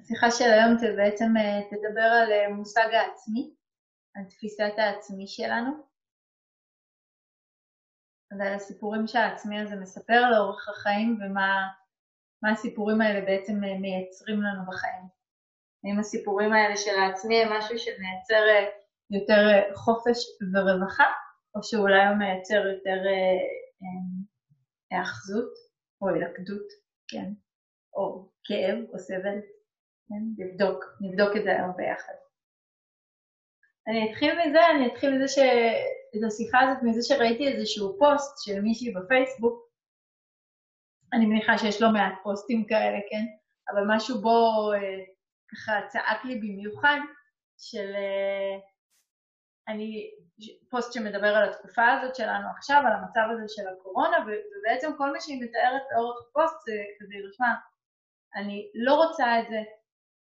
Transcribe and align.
השיחה 0.00 0.30
של 0.30 0.44
היום 0.44 0.96
בעצם 0.96 1.34
תדבר 1.70 2.02
על 2.02 2.52
מושג 2.52 2.88
העצמי, 2.92 3.54
על 4.16 4.24
תפיסת 4.24 4.72
העצמי 4.76 5.26
שלנו, 5.26 5.70
ועל 8.38 8.54
הסיפורים 8.54 9.06
שהעצמי 9.06 9.60
הזה 9.60 9.76
מספר 9.76 10.30
לאורך 10.30 10.68
החיים 10.68 11.18
ומה 11.20 12.52
הסיפורים 12.52 13.00
האלה 13.00 13.20
בעצם 13.20 13.52
מייצרים 13.80 14.42
לנו 14.42 14.62
בחיים. 14.68 15.04
האם 15.84 15.98
הסיפורים 15.98 16.52
האלה 16.52 16.76
של 16.76 16.98
העצמי 16.98 17.42
הם 17.42 17.52
משהו 17.58 17.78
שמייצר 17.78 18.42
יותר 19.10 19.72
חופש 19.74 20.18
ורווחה, 20.54 21.04
או 21.54 21.62
שאולי 21.62 22.06
הוא 22.06 22.16
מייצר 22.16 22.66
יותר 22.66 22.98
היאחזות 24.90 25.52
או 26.02 26.16
הילכדות, 26.16 26.66
כן, 27.08 27.32
או 27.94 28.28
כאב 28.44 28.78
או 28.92 28.98
סבל, 28.98 29.38
כן, 30.08 30.44
נבדוק, 30.44 30.84
נבדוק 31.00 31.36
את 31.36 31.42
זה 31.42 31.50
היום 31.50 31.72
ביחד. 31.76 32.12
אני 33.88 34.10
אתחיל 34.10 34.32
מזה, 34.38 34.58
אני 34.70 34.86
אתחיל 34.86 35.14
מזה 35.14 35.28
ש... 35.28 35.38
את 36.16 36.22
השיחה 36.26 36.60
הזאת 36.60 36.82
מזה 36.82 37.02
שראיתי 37.02 37.48
איזשהו 37.48 37.98
פוסט 37.98 38.44
של 38.44 38.60
מישהי 38.60 38.94
בפייסבוק, 38.94 39.72
אני 41.12 41.26
מניחה 41.26 41.58
שיש 41.58 41.82
לא 41.82 41.92
מעט 41.92 42.14
פוסטים 42.22 42.66
כאלה, 42.66 42.98
כן? 43.10 43.24
אבל 43.70 43.82
משהו 43.88 44.20
בו 44.20 44.72
אה, 44.72 45.04
ככה 45.50 45.72
צעק 45.88 46.24
לי 46.24 46.34
במיוחד, 46.34 46.98
של 47.58 47.94
אה, 47.94 48.58
אני, 49.68 50.10
פוסט 50.70 50.92
שמדבר 50.92 51.36
על 51.36 51.50
התקופה 51.50 51.92
הזאת 51.92 52.16
שלנו 52.16 52.48
עכשיו, 52.56 52.82
על 52.86 52.92
המצב 52.92 53.26
הזה 53.30 53.44
של 53.48 53.62
הקורונה, 53.68 54.16
ובעצם 54.22 54.90
כל 54.98 55.12
מה 55.12 55.20
שהיא 55.20 55.42
מתארת 55.42 55.82
לאורך 55.92 56.16
הפוסט 56.30 56.56
זה 56.66 56.72
כזה, 57.00 57.14
לשמה, 57.28 57.54
אני 58.36 58.70
לא 58.74 58.94
רוצה 58.94 59.40
את 59.40 59.44
זה, 59.50 59.62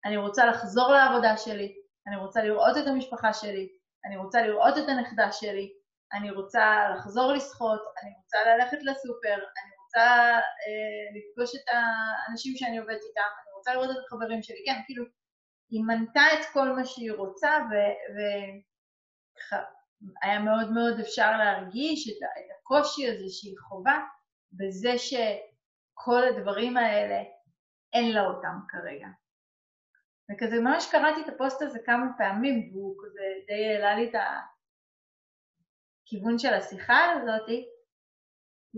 אני 0.05 0.17
רוצה 0.17 0.45
לחזור 0.45 0.91
לעבודה 0.91 1.38
שלי, 1.38 1.75
אני 2.07 2.16
רוצה 2.16 2.44
לראות 2.44 2.78
את 2.78 2.88
המשפחה 2.88 3.33
שלי, 3.33 3.69
אני 4.05 4.17
רוצה 4.17 4.41
לראות 4.41 4.78
את 4.78 4.89
הנכדה 4.89 5.31
שלי, 5.31 5.73
אני 6.14 6.31
רוצה 6.31 6.89
לחזור 6.95 7.33
לשחות, 7.33 7.81
אני 8.03 8.11
רוצה 8.17 8.38
ללכת 8.45 8.78
לסופר, 8.83 9.33
אני 9.36 9.72
רוצה 9.83 10.08
אה, 10.39 11.05
לפגוש 11.16 11.55
את 11.55 11.67
האנשים 11.73 12.55
שאני 12.55 12.78
עובדת 12.78 13.02
איתם, 13.09 13.30
אני 13.44 13.53
רוצה 13.58 13.73
לראות 13.73 13.89
את 13.91 14.03
החברים 14.05 14.44
שלי, 14.44 14.63
כן, 14.66 14.81
כאילו, 14.86 15.05
היא 15.69 15.83
מנתה 15.88 16.22
את 16.33 16.45
כל 16.53 16.69
מה 16.69 16.85
שהיא 16.85 17.11
רוצה, 17.11 17.58
וככה, 18.13 19.63
היה 20.22 20.39
מאוד 20.39 20.72
מאוד 20.72 21.00
אפשר 21.00 21.38
להרגיש 21.38 22.09
את, 22.09 22.17
את 22.38 22.52
הקושי 22.59 23.08
הזה 23.08 23.25
שהיא 23.30 23.56
חווה, 23.59 24.00
בזה 24.53 24.97
שכל 24.97 26.23
הדברים 26.23 26.78
האלה, 26.78 27.23
אין 27.94 28.11
לה 28.11 28.22
אותם 28.22 28.58
כרגע. 28.69 29.08
וכזה 30.31 30.59
ממש 30.61 30.91
קראתי 30.91 31.21
את 31.21 31.33
הפוסט 31.33 31.61
הזה 31.61 31.79
כמה 31.85 32.05
פעמים, 32.17 32.69
והוא 32.71 32.95
כזה 33.03 33.23
די 33.47 33.66
העלה 33.66 33.95
לי 33.95 34.09
את 34.09 34.16
הכיוון 36.05 36.39
של 36.39 36.53
השיחה 36.53 37.11
הזאת. 37.11 37.49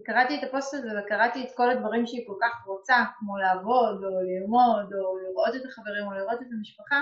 קראתי 0.05 0.39
את 0.39 0.43
הפוסט 0.47 0.73
הזה 0.73 0.87
וקראתי 0.99 1.43
את 1.43 1.49
כל 1.55 1.69
הדברים 1.69 2.07
שהיא 2.07 2.27
כל 2.27 2.37
כך 2.41 2.65
רוצה, 2.65 2.95
כמו 3.19 3.37
לעבוד, 3.37 4.03
או 4.03 4.21
ללמוד, 4.21 4.93
או 4.93 5.17
לראות 5.17 5.55
את 5.55 5.65
החברים, 5.65 6.07
או 6.07 6.11
לראות 6.11 6.41
את 6.41 6.47
המשפחה, 6.51 7.01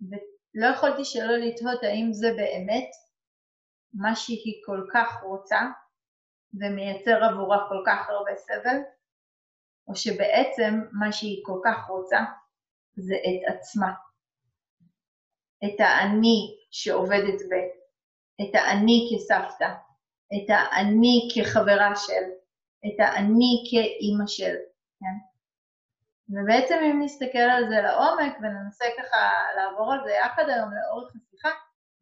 ולא 0.00 0.66
יכולתי 0.66 1.04
שלא 1.04 1.36
לתהות 1.36 1.82
האם 1.82 2.12
זה 2.12 2.28
באמת 2.36 2.90
מה 3.94 4.16
שהיא 4.16 4.62
כל 4.66 4.86
כך 4.94 5.22
רוצה, 5.22 5.60
ומייצר 6.60 7.24
עבורה 7.24 7.58
כל 7.68 7.82
כך 7.86 8.08
הרבה 8.08 8.36
סבל, 8.36 8.78
או 9.88 9.96
שבעצם 9.96 10.80
מה 10.92 11.12
שהיא 11.12 11.42
כל 11.46 11.60
כך 11.64 11.86
רוצה 11.88 12.18
זה 12.96 13.14
את 13.14 13.54
עצמה. 13.54 13.92
את 15.64 15.80
האני 15.80 16.56
שעובדת 16.70 17.40
ב, 17.50 17.54
את 18.42 18.54
האני 18.54 19.10
כסבתא, 19.10 19.68
את 20.34 20.48
האני 20.48 21.28
כחברה 21.34 21.96
של, 21.96 22.24
את 22.86 23.00
האני 23.00 23.64
כאימא 23.70 24.26
של, 24.26 24.54
כן? 25.00 25.16
ובעצם 26.28 26.74
אם 26.74 27.02
נסתכל 27.04 27.38
על 27.38 27.68
זה 27.68 27.76
לעומק 27.82 28.36
וננסה 28.38 28.84
ככה 28.98 29.32
לעבור 29.56 29.92
על 29.92 30.00
זה 30.04 30.10
יחד 30.10 30.48
היום 30.48 30.70
לאורך 30.74 31.12
השיחה, 31.16 31.48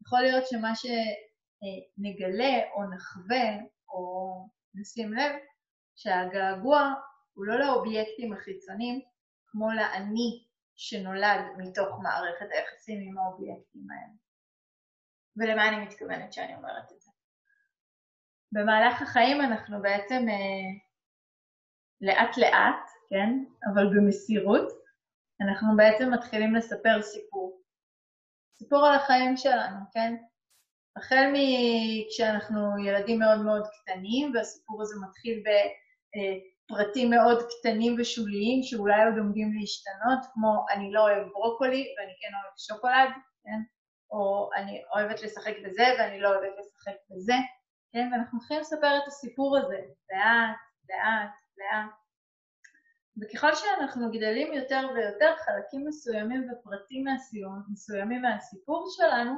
יכול 0.06 0.20
להיות 0.20 0.46
שמה 0.46 0.72
שנגלה 0.74 2.60
או 2.74 2.94
נחווה 2.94 3.46
או 3.88 4.32
נשים 4.74 5.14
לב, 5.14 5.32
שהגעגוע 5.96 6.92
הוא 7.34 7.46
לא 7.46 7.58
לאובייקטים 7.58 8.32
החיצוניים, 8.32 9.00
כמו 9.46 9.72
לאני 9.72 10.44
שנולד 10.88 11.40
מתוך 11.58 11.88
מערכת 12.02 12.46
היחסים 12.50 13.00
עם 13.00 13.18
האובייקטים 13.18 13.86
האלה. 13.90 14.14
ולמה 15.36 15.68
אני 15.68 15.84
מתכוונת 15.84 16.32
שאני 16.32 16.54
אומרת 16.54 16.92
את 16.92 17.00
זה? 17.00 17.10
במהלך 18.52 19.02
החיים 19.02 19.40
אנחנו 19.40 19.82
בעצם 19.82 20.28
אה, 20.28 20.70
לאט 22.00 22.36
לאט, 22.36 22.90
כן, 23.10 23.44
אבל 23.72 23.86
במסירות, 23.86 24.72
אנחנו 25.40 25.76
בעצם 25.76 26.14
מתחילים 26.14 26.54
לספר 26.54 27.02
סיפור. 27.02 27.62
סיפור 28.58 28.86
על 28.86 28.94
החיים 28.94 29.36
שלנו, 29.36 29.78
כן? 29.92 30.14
החל 30.96 31.32
מכשאנחנו 31.32 32.84
ילדים 32.86 33.18
מאוד 33.18 33.40
מאוד 33.44 33.66
קטנים, 33.66 34.32
והסיפור 34.34 34.82
הזה 34.82 34.94
מתחיל 35.08 35.42
ב... 35.44 35.48
פרטים 36.68 37.10
מאוד 37.10 37.42
קטנים 37.42 37.96
ושוליים 37.98 38.62
שאולי 38.62 39.04
עוד 39.04 39.18
עומדים 39.18 39.52
להשתנות, 39.60 40.18
כמו 40.32 40.66
אני 40.70 40.92
לא 40.92 41.00
אוהב 41.00 41.28
ברוקולי 41.28 41.94
ואני 41.98 42.12
כן 42.20 42.34
אוהב 42.34 42.54
שוקולד, 42.58 43.10
כן? 43.44 43.60
או 44.10 44.50
אני 44.56 44.82
אוהבת 44.94 45.22
לשחק 45.22 45.54
בזה 45.64 45.84
ואני 45.98 46.20
לא 46.20 46.28
אוהבת 46.28 46.52
לשחק 46.58 46.96
בזה, 47.10 47.34
כן? 47.92 48.08
ואנחנו 48.12 48.38
מתחילים 48.38 48.60
לספר 48.60 48.98
את 48.98 49.06
הסיפור 49.06 49.58
הזה 49.58 49.78
לאט, 50.10 50.56
לאט, 50.90 51.34
לאט. 51.58 51.90
וככל 53.20 53.54
שאנחנו 53.54 54.10
גדלים 54.10 54.52
יותר 54.52 54.88
ויותר, 54.94 55.34
חלקים 55.36 55.86
מסוימים 55.88 56.48
ופרטים 56.50 57.04
מסוימים 57.72 58.22
מהסיפור 58.22 58.88
שלנו, 58.96 59.32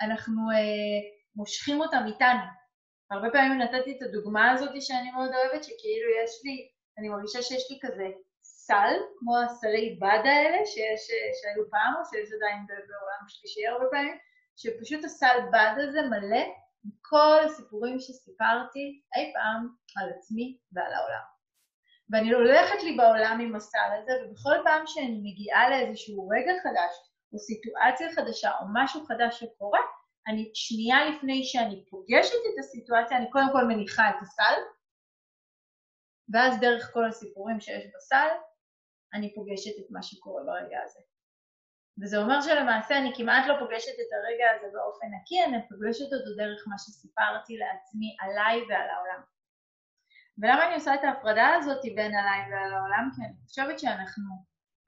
אנחנו 0.00 0.50
אה, 0.50 1.00
מושכים 1.36 1.80
אותם 1.80 2.02
איתנו. 2.06 2.65
הרבה 3.10 3.30
פעמים 3.30 3.58
נתתי 3.58 3.96
את 3.96 4.02
הדוגמה 4.02 4.50
הזאת 4.50 4.82
שאני 4.82 5.10
מאוד 5.10 5.30
אוהבת, 5.34 5.64
שכאילו 5.64 6.08
יש 6.24 6.30
לי 6.44 6.68
אני 6.98 7.08
מרגישה 7.08 7.42
שיש 7.42 7.70
לי 7.70 7.78
כזה 7.82 8.08
סל, 8.42 8.94
כמו 9.18 9.38
הסלי 9.38 9.98
בד 10.00 10.22
האלה 10.24 10.66
שיש, 10.66 11.00
שהיו 11.40 11.70
פעם, 11.70 11.94
או 11.98 12.04
שיש 12.04 12.28
עדיין 12.36 12.66
בעולם 12.66 13.22
שלישי 13.28 13.66
הרבה 13.66 13.84
פעמים, 13.90 14.16
שפשוט 14.56 15.04
הסל 15.04 15.36
בד 15.52 15.74
הזה 15.76 16.02
מלא 16.02 16.44
מכל 16.84 17.38
הסיפורים 17.44 17.98
שסיפרתי 17.98 19.00
אי 19.16 19.32
פעם 19.34 19.68
על 19.96 20.10
עצמי 20.18 20.58
ועל 20.72 20.92
העולם. 20.92 21.24
ואני 22.10 22.32
הולכת 22.32 22.82
לי 22.82 22.96
בעולם 22.96 23.38
עם 23.40 23.56
הסל 23.56 23.90
הזה, 24.02 24.12
ובכל 24.24 24.56
פעם 24.64 24.86
שאני 24.86 25.20
מגיעה 25.24 25.70
לאיזשהו 25.70 26.28
רגע 26.28 26.52
חדש, 26.62 26.92
או 27.32 27.38
סיטואציה 27.38 28.12
חדשה, 28.12 28.50
או 28.60 28.64
משהו 28.74 29.04
חדש 29.06 29.40
שקורה, 29.40 29.80
אני 30.28 30.50
שנייה 30.54 31.10
לפני 31.10 31.44
שאני 31.44 31.84
פוגשת 31.90 32.42
את 32.48 32.58
הסיטואציה, 32.58 33.16
אני 33.18 33.30
קודם 33.30 33.48
כל 33.52 33.64
מניחה 33.64 34.10
את 34.10 34.14
הסל, 34.22 34.54
ואז 36.32 36.60
דרך 36.60 36.90
כל 36.92 37.04
הסיפורים 37.08 37.60
שיש 37.60 37.84
בסל, 37.94 38.28
אני 39.14 39.34
פוגשת 39.34 39.78
את 39.80 39.90
מה 39.90 40.02
שקורה 40.02 40.42
ברגע 40.44 40.78
הזה. 40.84 41.00
וזה 42.02 42.18
אומר 42.18 42.40
שלמעשה 42.40 42.98
אני 42.98 43.12
כמעט 43.16 43.46
לא 43.48 43.54
פוגשת 43.58 43.96
את 44.02 44.10
הרגע 44.16 44.46
הזה 44.54 44.66
באופן 44.72 45.06
נקי, 45.16 45.44
אני 45.44 45.68
פוגשת 45.68 46.04
אותו 46.12 46.36
דרך 46.36 46.64
מה 46.68 46.78
שסיפרתי 46.78 47.56
לעצמי 47.56 48.16
עליי 48.20 48.62
ועל 48.68 48.88
העולם. 48.90 49.22
ולמה 50.38 50.66
אני 50.66 50.74
עושה 50.74 50.94
את 50.94 51.04
ההפרדה 51.04 51.54
הזאת 51.54 51.82
בין 51.82 52.14
עליי 52.14 52.40
ועל 52.50 52.72
העולם? 52.74 53.10
כי 53.16 53.22
אני 53.22 53.34
חושבת 53.46 53.78
שאנחנו 53.78 54.24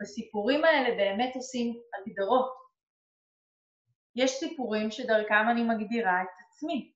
בסיפורים 0.01 0.65
האלה 0.65 0.97
באמת 0.97 1.37
עושים 1.37 1.75
הגדרות. 1.95 2.68
יש 4.17 4.31
סיפורים 4.31 4.91
שדרכם 4.91 5.45
אני 5.51 5.63
מגדירה 5.63 6.23
את 6.23 6.29
עצמי. 6.47 6.93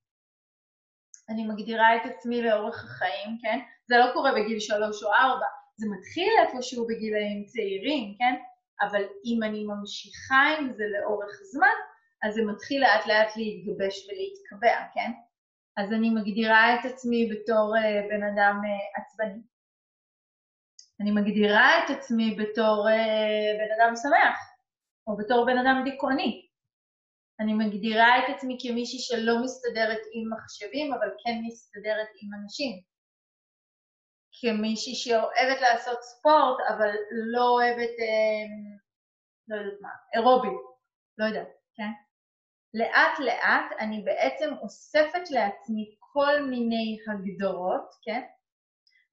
אני 1.29 1.47
מגדירה 1.47 1.97
את 1.97 2.01
עצמי 2.05 2.43
לאורך 2.43 2.85
החיים, 2.85 3.39
כן? 3.43 3.59
זה 3.89 3.97
לא 3.99 4.13
קורה 4.13 4.33
בגיל 4.33 4.61
שלוש 4.61 5.03
או 5.03 5.13
ארבע, 5.13 5.47
זה 5.77 5.87
מתחיל 5.91 6.33
איפשהו 6.43 6.87
בגילאים 6.87 7.45
צעירים, 7.45 8.15
כן? 8.19 8.35
אבל 8.81 9.03
אם 9.25 9.43
אני 9.43 9.65
ממשיכה 9.65 10.45
עם 10.59 10.73
זה 10.73 10.85
לאורך 10.87 11.31
זמן, 11.53 11.77
אז 12.23 12.35
זה 12.35 12.43
מתחיל 12.43 12.83
לאט 12.83 13.07
לאט 13.07 13.37
להתגבש 13.37 14.09
ולהתקבע, 14.09 14.89
כן? 14.95 15.13
אז 15.77 15.93
אני 15.93 16.11
מגדירה 16.11 16.75
את 16.75 16.85
עצמי 16.85 17.31
בתור 17.33 17.75
uh, 17.77 18.09
בן 18.09 18.23
אדם 18.23 18.61
uh, 18.65 19.01
עצבני. 19.01 19.43
אני 21.01 21.11
מגדירה 21.11 21.85
את 21.85 21.91
עצמי 21.91 22.37
בתור 22.41 22.89
uh, 22.89 23.59
בן 23.59 23.71
אדם 23.81 23.97
שמח, 23.97 24.39
או 25.07 25.17
בתור 25.17 25.47
בן 25.47 25.59
אדם 25.59 25.83
דיכאוני. 25.85 26.42
אני 27.43 27.55
מגדירה 27.55 28.19
את 28.19 28.35
עצמי 28.35 28.59
כמישהי 28.61 28.99
שלא 28.99 29.35
מסתדרת 29.45 30.03
עם 30.13 30.33
מחשבים, 30.33 30.95
אבל 30.95 31.09
כן 31.25 31.39
מסתדרת 31.47 32.09
עם 32.23 32.31
אנשים. 32.43 32.83
כמישהי 34.41 34.95
שאוהבת 34.95 35.61
לעשות 35.61 36.03
ספורט, 36.03 36.59
אבל 36.69 36.91
לא 37.33 37.49
אוהבת 37.49 37.95
אה, 38.01 38.45
לא 39.49 39.57
יודעת 39.57 39.81
מה, 39.81 39.89
אירובי, 40.15 40.57
לא 41.19 41.25
יודעת, 41.25 41.49
כן? 41.75 41.93
לאט 42.75 43.19
לאט 43.19 43.73
אני 43.79 44.03
בעצם 44.03 44.55
אוספת 44.63 45.31
לעצמי 45.31 45.97
כל 45.99 46.43
מיני 46.43 46.99
הגדרות, 47.09 47.95
כן? 48.03 48.23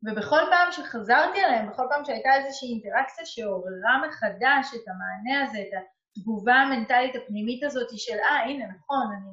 ובכל 0.03 0.41
פעם 0.49 0.71
שחזרתי 0.71 1.41
עליהם, 1.41 1.69
בכל 1.69 1.83
פעם 1.89 2.05
שהייתה 2.05 2.29
איזושהי 2.35 2.69
אינטראקציה 2.69 3.25
שעוררה 3.25 4.07
מחדש 4.07 4.67
את 4.75 4.85
המענה 4.87 5.43
הזה, 5.43 5.59
את 5.59 5.73
התגובה 6.17 6.53
המנטלית 6.53 7.15
הפנימית 7.15 7.63
הזאת 7.63 7.87
של, 7.97 8.19
אה, 8.19 8.43
הנה, 8.43 8.65
נכון, 8.67 9.07
אני, 9.15 9.31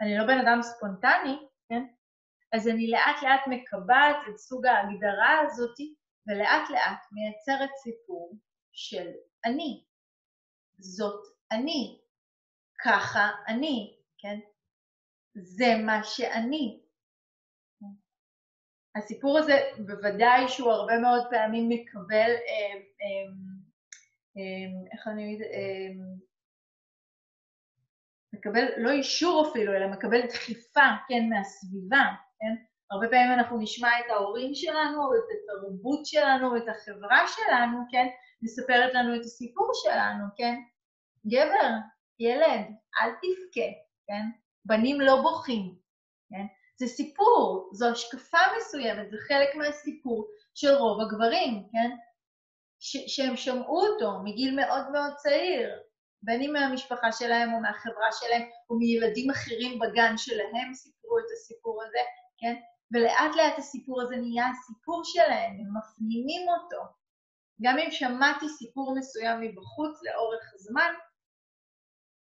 אני 0.00 0.18
לא 0.18 0.26
בן 0.26 0.38
אדם 0.38 0.62
ספונטני, 0.62 1.36
כן? 1.68 1.82
אז 2.52 2.68
אני 2.68 2.90
לאט 2.90 3.22
לאט 3.22 3.40
מקבעת 3.46 4.16
את 4.28 4.38
סוג 4.38 4.66
ההגדרה 4.66 5.40
הזאת, 5.40 5.76
ולאט 6.26 6.70
לאט 6.70 7.02
מייצרת 7.12 7.70
סיפור 7.82 8.36
של 8.72 9.06
אני. 9.44 9.84
זאת 10.78 11.20
אני. 11.52 12.00
ככה 12.84 13.30
אני, 13.48 13.96
כן? 14.18 14.38
זה 15.34 15.74
מה 15.86 16.04
שאני. 16.04 16.82
הסיפור 18.96 19.38
הזה 19.38 19.54
בוודאי 19.86 20.48
שהוא 20.48 20.72
הרבה 20.72 20.98
מאוד 20.98 21.26
פעמים 21.30 21.68
מקבל, 21.68 22.30
אה, 22.30 22.74
אה, 23.02 23.32
איך 24.92 25.08
אני 25.08 25.24
אגיד, 25.24 25.40
מקבל 28.32 28.66
לא 28.76 28.90
אישור 28.90 29.48
אפילו, 29.50 29.74
אלא 29.74 29.86
מקבל 29.86 30.26
דחיפה, 30.26 30.86
כן, 31.08 31.28
מהסביבה, 31.28 32.04
כן? 32.38 32.54
הרבה 32.90 33.08
פעמים 33.08 33.32
אנחנו 33.32 33.58
נשמע 33.58 33.88
את 34.00 34.10
ההורים 34.10 34.54
שלנו, 34.54 35.14
את 35.14 35.28
התרבות 35.34 36.06
שלנו, 36.06 36.56
את 36.56 36.68
החברה 36.68 37.24
שלנו, 37.28 37.78
כן? 37.90 38.06
מספרת 38.42 38.94
לנו 38.94 39.16
את 39.16 39.20
הסיפור 39.20 39.70
שלנו, 39.74 40.24
כן? 40.36 40.54
גבר, 41.26 41.70
ילד, 42.18 42.66
אל 43.00 43.10
תבכה, 43.10 43.70
כן? 44.06 44.22
בנים 44.64 45.00
לא 45.00 45.22
בוכים, 45.22 45.74
כן? 46.30 46.46
זה 46.76 46.86
סיפור, 46.86 47.70
זו 47.72 47.88
השקפה 47.88 48.38
מסוימת, 48.56 49.10
זה 49.10 49.16
חלק 49.28 49.54
מהסיפור 49.54 50.28
של 50.54 50.74
רוב 50.74 51.00
הגברים, 51.00 51.68
כן? 51.72 51.90
ש- 52.80 53.06
שהם 53.16 53.36
שמעו 53.36 53.80
אותו 53.86 54.18
מגיל 54.24 54.56
מאוד 54.56 54.90
מאוד 54.92 55.14
צעיר, 55.16 55.70
בין 56.22 56.42
אם 56.42 56.52
מהמשפחה 56.52 57.12
שלהם 57.12 57.54
או 57.54 57.60
מהחברה 57.60 58.12
שלהם 58.12 58.42
או 58.70 58.78
מילדים 58.78 59.30
אחרים 59.30 59.78
בגן 59.78 60.14
שלהם 60.16 60.74
סיפרו 60.74 61.18
את 61.18 61.24
הסיפור 61.32 61.82
הזה, 61.82 61.98
כן? 62.38 62.54
ולאט 62.94 63.36
לאט 63.36 63.58
הסיפור 63.58 64.02
הזה 64.02 64.16
נהיה 64.16 64.46
הסיפור 64.50 65.02
שלהם, 65.04 65.52
הם 65.52 65.76
מפנימים 65.76 66.48
אותו. 66.48 66.82
גם 67.62 67.78
אם 67.78 67.90
שמעתי 67.90 68.48
סיפור 68.48 68.94
מסוים 68.98 69.40
מבחוץ 69.40 70.02
לאורך 70.02 70.52
זמן, 70.56 70.92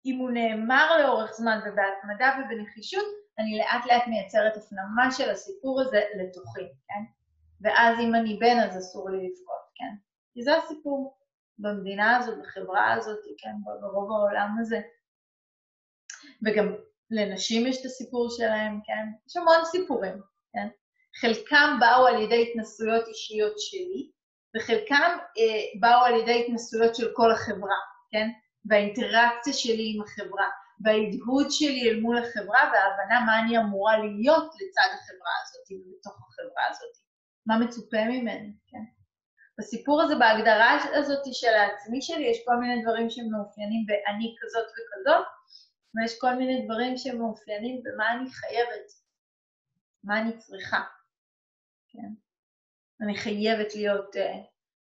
אם 0.06 0.18
הוא 0.18 0.30
נאמר 0.30 0.98
לאורך 0.98 1.32
זמן 1.32 1.58
ובהתמדה 1.60 2.38
ובנחישות, 2.38 3.04
אני 3.38 3.58
לאט 3.58 3.86
לאט 3.86 4.06
מייצרת 4.06 4.56
הפנמה 4.56 5.12
של 5.12 5.30
הסיפור 5.30 5.80
הזה 5.80 6.00
לתוכי, 6.18 6.68
כן? 6.88 7.02
ואז 7.60 7.98
אם 8.00 8.14
אני 8.14 8.36
בן 8.40 8.58
אז 8.60 8.78
אסור 8.78 9.10
לי 9.10 9.16
לבכות, 9.16 9.64
כן? 9.74 10.09
כי 10.40 10.44
זה 10.44 10.56
הסיפור 10.56 11.18
במדינה 11.58 12.16
הזאת, 12.16 12.38
בחברה 12.38 12.92
הזאת, 12.92 13.18
כן? 13.38 13.54
ברוב 13.80 14.12
העולם 14.12 14.56
הזה. 14.60 14.80
וגם 16.46 16.74
לנשים 17.10 17.66
יש 17.66 17.80
את 17.80 17.84
הסיפור 17.84 18.30
שלהם, 18.30 18.80
כן? 18.84 19.06
יש 19.26 19.36
המון 19.36 19.64
סיפורים, 19.64 20.20
כן? 20.52 20.68
חלקם 21.20 21.76
באו 21.80 22.06
על 22.06 22.22
ידי 22.22 22.50
התנסויות 22.50 23.08
אישיות 23.08 23.54
שלי, 23.58 24.10
וחלקם 24.56 25.18
אה, 25.38 25.80
באו 25.80 26.04
על 26.04 26.20
ידי 26.20 26.44
התנסויות 26.44 26.94
של 26.94 27.10
כל 27.14 27.30
החברה, 27.30 27.80
כן? 28.10 28.28
והאינטראקציה 28.64 29.52
שלי 29.52 29.92
עם 29.94 30.02
החברה. 30.02 30.48
וההדהוד 30.84 31.46
שלי 31.50 31.90
אל 31.90 32.00
מול 32.00 32.18
החברה 32.18 32.60
וההבנה 32.72 33.26
מה 33.26 33.40
אני 33.40 33.58
אמורה 33.58 33.98
להיות 33.98 34.54
לצד 34.54 34.90
החברה 34.94 35.34
הזאת 35.42 35.66
ובתוך 35.70 36.12
החברה 36.12 36.64
הזאת, 36.70 36.96
מה 37.46 37.58
מצופה 37.58 38.04
ממני, 38.04 38.52
כן? 38.66 38.99
בסיפור 39.60 40.02
הזה, 40.02 40.14
בהגדרה 40.16 40.78
הזאת 40.94 41.22
של 41.32 41.54
העצמי 41.54 42.02
שלי, 42.02 42.26
יש 42.26 42.38
כל 42.44 42.56
מיני 42.56 42.82
דברים 42.82 43.10
שמאופיינים 43.10 43.86
ב"אני 43.86 44.36
כזאת 44.40 44.66
וכזאת", 44.66 45.26
ויש 45.94 46.18
כל 46.20 46.34
מיני 46.34 46.64
דברים 46.64 46.96
שמאופיינים 46.96 47.82
במה 47.82 48.12
אני 48.12 48.30
חייבת, 48.30 48.86
מה 50.04 50.20
אני 50.20 50.38
צריכה, 50.38 50.80
כן? 51.88 52.12
אני 53.00 53.16
חייבת 53.16 53.74
להיות 53.74 54.16
אה, 54.16 54.34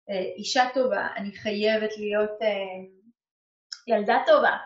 אה, 0.10 0.34
אישה 0.38 0.64
טובה, 0.74 1.08
אני 1.16 1.32
חייבת 1.32 1.98
להיות 1.98 2.42
אה, 2.42 2.80
ילדה 3.88 4.18
טובה, 4.28 4.58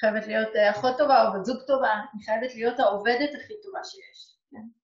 חייבת 0.00 0.26
להיות 0.26 0.56
אה, 0.56 0.70
אחות 0.70 0.98
טובה 0.98 1.28
או 1.28 1.32
בת 1.32 1.44
זוג 1.44 1.62
טובה, 1.66 1.92
אני 1.92 2.24
חייבת 2.24 2.54
להיות 2.54 2.80
העובדת 2.80 3.30
הכי 3.34 3.54
טובה 3.62 3.80
שיש. 3.84 4.36
כן? 4.50 4.81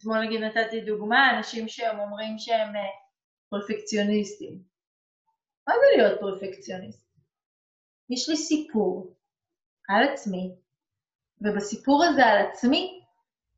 אתמול 0.00 0.24
נגיד 0.24 0.40
נתתי 0.40 0.80
דוגמה, 0.80 1.38
אנשים 1.38 1.68
שהם 1.68 2.00
אומרים 2.00 2.38
שהם 2.38 2.76
אה, 2.76 2.82
פרפקציוניסטים. 3.50 4.62
מה 5.68 5.74
זה 5.74 5.96
להיות 5.96 6.20
פרפקציוניסט? 6.20 7.10
יש 8.10 8.28
לי 8.28 8.36
סיפור 8.36 9.14
על 9.88 10.08
עצמי, 10.08 10.54
ובסיפור 11.40 12.04
הזה 12.04 12.26
על 12.26 12.46
עצמי 12.46 13.04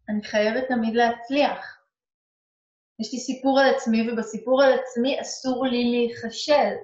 אני 0.09 0.23
חייבת 0.25 0.69
תמיד 0.69 0.95
להצליח. 0.95 1.83
יש 3.01 3.13
לי 3.13 3.19
סיפור 3.19 3.61
על 3.61 3.75
עצמי, 3.75 4.11
ובסיפור 4.11 4.63
על 4.63 4.73
עצמי 4.73 5.21
אסור 5.21 5.67
לי 5.67 5.91
להיכשל. 5.91 6.75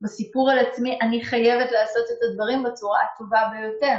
בסיפור 0.00 0.50
על 0.50 0.58
עצמי 0.58 0.98
אני 1.02 1.24
חייבת 1.24 1.70
לעשות 1.70 2.06
את 2.10 2.18
הדברים 2.22 2.62
בצורה 2.62 2.98
הטובה 3.04 3.50
ביותר? 3.52 3.96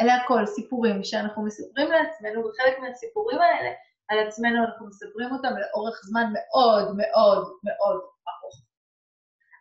אלה 0.00 0.14
הכל 0.14 0.46
סיפורים 0.46 1.04
שאנחנו 1.04 1.44
מספרים 1.44 1.88
לעצמנו, 1.92 2.40
וחלק 2.40 2.78
מהסיפורים 2.78 3.38
האלה 3.38 3.70
על 4.08 4.18
עצמנו 4.18 4.64
אנחנו 4.64 4.86
מספרים 4.86 5.32
אותם 5.32 5.48
לאורך 5.48 6.00
זמן 6.04 6.32
מאוד 6.32 6.96
מאוד 6.96 7.52
מאוד 7.64 8.00
ארוך. 8.28 8.64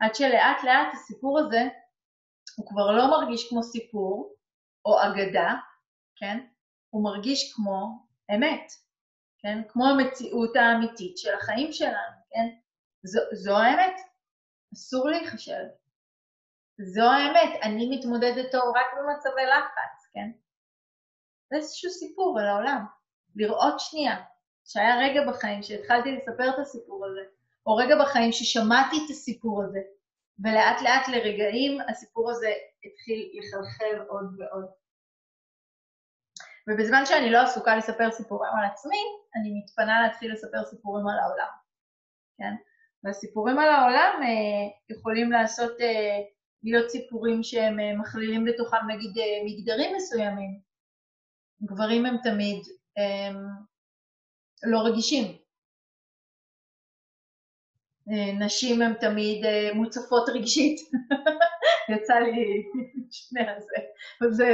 עד 0.01 0.15
שלאט 0.15 0.63
לאט 0.63 0.93
הסיפור 0.93 1.39
הזה 1.39 1.63
הוא 2.57 2.67
כבר 2.67 2.91
לא 2.91 3.09
מרגיש 3.11 3.49
כמו 3.49 3.63
סיפור 3.63 4.35
או 4.85 5.01
אגדה, 5.01 5.53
כן? 6.15 6.39
הוא 6.89 7.03
מרגיש 7.03 7.53
כמו 7.55 8.05
אמת, 8.35 8.71
כן? 9.39 9.61
כמו 9.69 9.85
המציאות 9.85 10.55
האמיתית 10.55 11.17
של 11.17 11.33
החיים 11.33 11.71
שלנו, 11.71 12.17
כן? 12.29 12.47
זו, 13.03 13.19
זו 13.33 13.57
האמת. 13.57 13.95
אסור 14.73 15.09
להיכשל. 15.09 15.65
זו 16.81 17.03
האמת, 17.03 17.59
אני 17.63 17.98
מתמודדת 17.98 18.51
טוב 18.51 18.63
רק 18.75 18.86
במצבי 18.98 19.45
לחץ, 19.45 19.99
כן? 20.13 20.32
זה 21.50 21.58
איזשהו 21.58 21.92
סיפור 21.92 22.39
על 22.39 22.48
העולם. 22.48 22.86
לראות 23.36 23.80
שנייה, 23.80 24.16
שהיה 24.66 25.00
רגע 25.00 25.32
בחיים 25.32 25.63
שהתחלתי 25.63 26.12
לספר 26.12 26.50
את 26.50 26.60
הסיפור 26.60 27.06
הזה, 27.06 27.22
או 27.66 27.75
רגע 27.75 27.96
בחיים 28.01 28.32
ששמעתי 28.32 28.96
את 29.06 29.10
הסיפור 29.10 29.63
הזה, 29.63 29.80
ולאט 30.44 30.82
לאט 30.82 31.08
לרגעים 31.08 31.82
הסיפור 31.89 32.32
הזה 32.32 32.54
התחיל 32.86 33.32
לחלחל 33.34 34.06
עוד 34.08 34.25
ועוד. 34.39 34.66
ובזמן 36.68 37.06
שאני 37.06 37.32
לא 37.32 37.42
עסוקה 37.42 37.75
לספר 37.75 38.12
סיפורים 38.12 38.51
על 38.58 38.66
עצמי, 38.66 39.01
אני 39.36 39.60
מתפנה 39.60 40.01
להתחיל 40.01 40.34
לספר 40.34 40.66
סיפורים 40.66 41.08
על 41.08 41.20
העולם, 41.20 41.51
כן? 42.38 42.56
והסיפורים 43.04 43.60
על 43.60 43.70
העולם 43.70 44.22
אה, 44.22 44.96
יכולים 44.96 45.32
לעשות, 45.32 45.82
אה, 45.82 46.20
להיות 46.63 46.89
סיפורים 46.89 47.44
שהם 47.44 47.80
אה, 47.80 47.96
מכלילים 47.96 48.46
בתוכם 48.46 48.78
נגיד 48.88 49.18
אה, 49.18 49.24
מגדרים 49.46 49.96
מסוימים. 49.96 50.60
גברים 51.63 52.06
הם 52.06 52.18
תמיד 52.24 52.63
אה, 52.98 53.39
לא 54.63 54.80
רגישים. 54.86 55.38
נשים 58.39 58.82
הן 58.82 58.94
תמיד 58.94 59.46
מוצפות 59.74 60.30
רגשית. 60.30 60.80
יצא 61.96 62.13
לי 62.13 62.63
שני 63.12 63.42
הזה. 63.42 63.75
זה, 64.30 64.46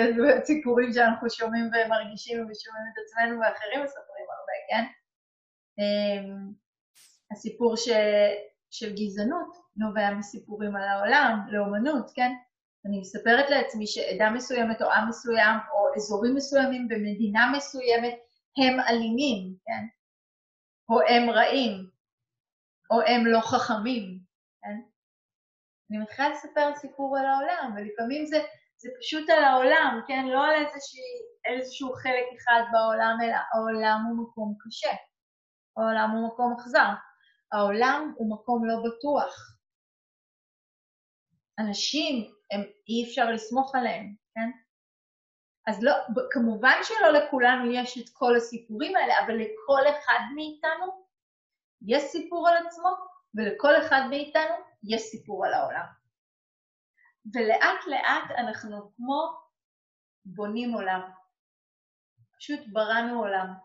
סיפורים 0.44 0.94
שאנחנו 0.94 1.30
שומעים 1.30 1.66
ומרגישים 1.66 2.38
ושומעים 2.50 2.86
את 2.94 2.98
עצמנו 3.04 3.40
ואחרים 3.40 3.84
מספרים 3.84 4.26
הרבה, 4.30 4.56
כן? 4.70 4.86
הסיפור 7.32 7.78
ש... 7.78 7.90
של 8.77 8.94
גזענות 8.94 9.58
נובע 9.77 10.13
מסיפורים 10.13 10.75
על 10.75 10.84
העולם, 10.84 11.39
לאומנות, 11.51 12.12
כן? 12.15 12.32
אני 12.86 13.00
מספרת 13.00 13.50
לעצמי 13.50 13.88
שעדה 13.88 14.29
מסוימת 14.29 14.82
או 14.82 14.91
עם 14.91 15.10
מסוים 15.10 15.58
או 15.72 15.96
אזורים 15.96 16.36
מסוימים 16.36 16.88
במדינה 16.88 17.51
מסוימת 17.58 18.13
הם 18.58 18.79
אלימים, 18.79 19.55
כן? 19.65 19.86
או 20.89 21.01
הם 21.01 21.29
רעים, 21.29 21.89
או 22.91 23.01
הם 23.01 23.25
לא 23.25 23.39
חכמים, 23.41 24.20
כן? 24.62 24.77
אני 25.91 25.98
מתחילה 26.00 26.29
לספר 26.29 26.75
סיפור 26.75 27.17
על 27.17 27.25
העולם, 27.25 27.74
ולפעמים 27.75 28.25
זה, 28.25 28.38
זה 28.77 28.89
פשוט 29.00 29.29
על 29.29 29.44
העולם, 29.44 30.01
כן? 30.08 30.25
לא 30.27 30.46
על 30.46 30.65
איזושהי, 30.65 31.01
איזשהו 31.46 31.94
חלק 31.94 32.25
אחד 32.38 32.62
בעולם, 32.72 33.17
אלא 33.24 33.36
העולם 33.53 34.05
הוא 34.10 34.24
מקום 34.24 34.55
קשה, 34.60 34.94
העולם 35.77 36.10
הוא 36.12 36.27
מקום 36.27 36.55
אכזר. 36.60 36.89
העולם 37.56 38.14
הוא 38.18 38.36
מקום 38.36 38.66
לא 38.66 38.76
בטוח. 38.86 39.56
אנשים, 41.60 42.34
הם, 42.52 42.62
אי 42.88 43.06
אפשר 43.08 43.32
לסמוך 43.32 43.76
עליהם, 43.76 44.16
כן? 44.34 44.50
אז 45.68 45.84
לא, 45.84 45.94
כמובן 46.32 46.78
שלא 46.84 47.10
לכולנו 47.10 47.72
יש 47.72 47.98
את 47.98 48.10
כל 48.14 48.36
הסיפורים 48.36 48.96
האלה, 48.96 49.14
אבל 49.26 49.34
לכל 49.34 49.82
אחד 49.90 50.20
מאיתנו 50.36 51.06
יש 51.88 52.04
סיפור 52.04 52.50
על 52.50 52.68
עצמו, 52.68 52.90
ולכל 53.36 53.74
אחד 53.78 54.02
מאיתנו 54.10 54.56
יש 54.84 55.02
סיפור 55.02 55.46
על 55.46 55.54
העולם. 55.54 55.86
ולאט 57.34 57.88
לאט 57.88 58.38
אנחנו 58.38 58.92
כמו 58.96 59.34
בונים 60.26 60.74
עולם. 60.74 61.02
פשוט 62.38 62.60
בראנו 62.72 63.20
עולם. 63.20 63.64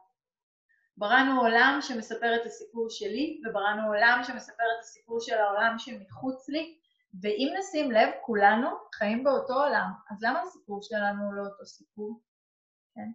בראנו 1.00 1.40
עולם 1.40 1.78
שמספר 1.82 2.36
את 2.36 2.46
הסיפור 2.46 2.90
שלי, 2.90 3.40
ובראנו 3.44 3.86
עולם 3.86 4.20
שמספר 4.26 4.64
את 4.76 4.80
הסיפור 4.80 5.20
של 5.20 5.34
העולם 5.38 5.74
שמחוץ 5.78 6.48
לי, 6.48 6.78
ואם 7.22 7.48
נשים 7.58 7.90
לב, 7.90 8.08
כולנו 8.26 8.68
חיים 8.94 9.24
באותו 9.24 9.52
עולם, 9.52 9.90
אז 10.10 10.22
למה 10.22 10.40
הסיפור 10.40 10.82
שלנו 10.82 11.32
לא 11.32 11.42
אותו 11.42 11.66
סיפור? 11.66 12.20
כן? 12.94 13.10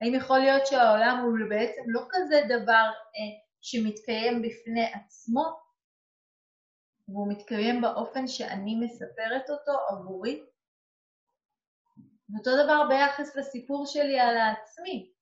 האם 0.00 0.14
יכול 0.14 0.38
להיות 0.38 0.66
שהעולם 0.66 1.24
הוא 1.24 1.48
בעצם 1.48 1.82
לא 1.86 2.00
כזה 2.10 2.40
דבר 2.48 2.90
אה, 3.16 3.44
שמתקיים 3.60 4.42
בפני 4.42 4.92
עצמו, 4.92 5.44
והוא 7.08 7.32
מתקיים 7.32 7.80
באופן 7.80 8.26
שאני 8.26 8.74
מספרת 8.80 9.50
אותו 9.50 9.72
עבורי? 9.88 10.44
ואותו 12.28 12.50
דבר 12.64 12.86
ביחס 12.88 13.36
לסיפור 13.36 13.86
שלי 13.86 14.20
על 14.20 14.36
עצמי. 14.36 15.13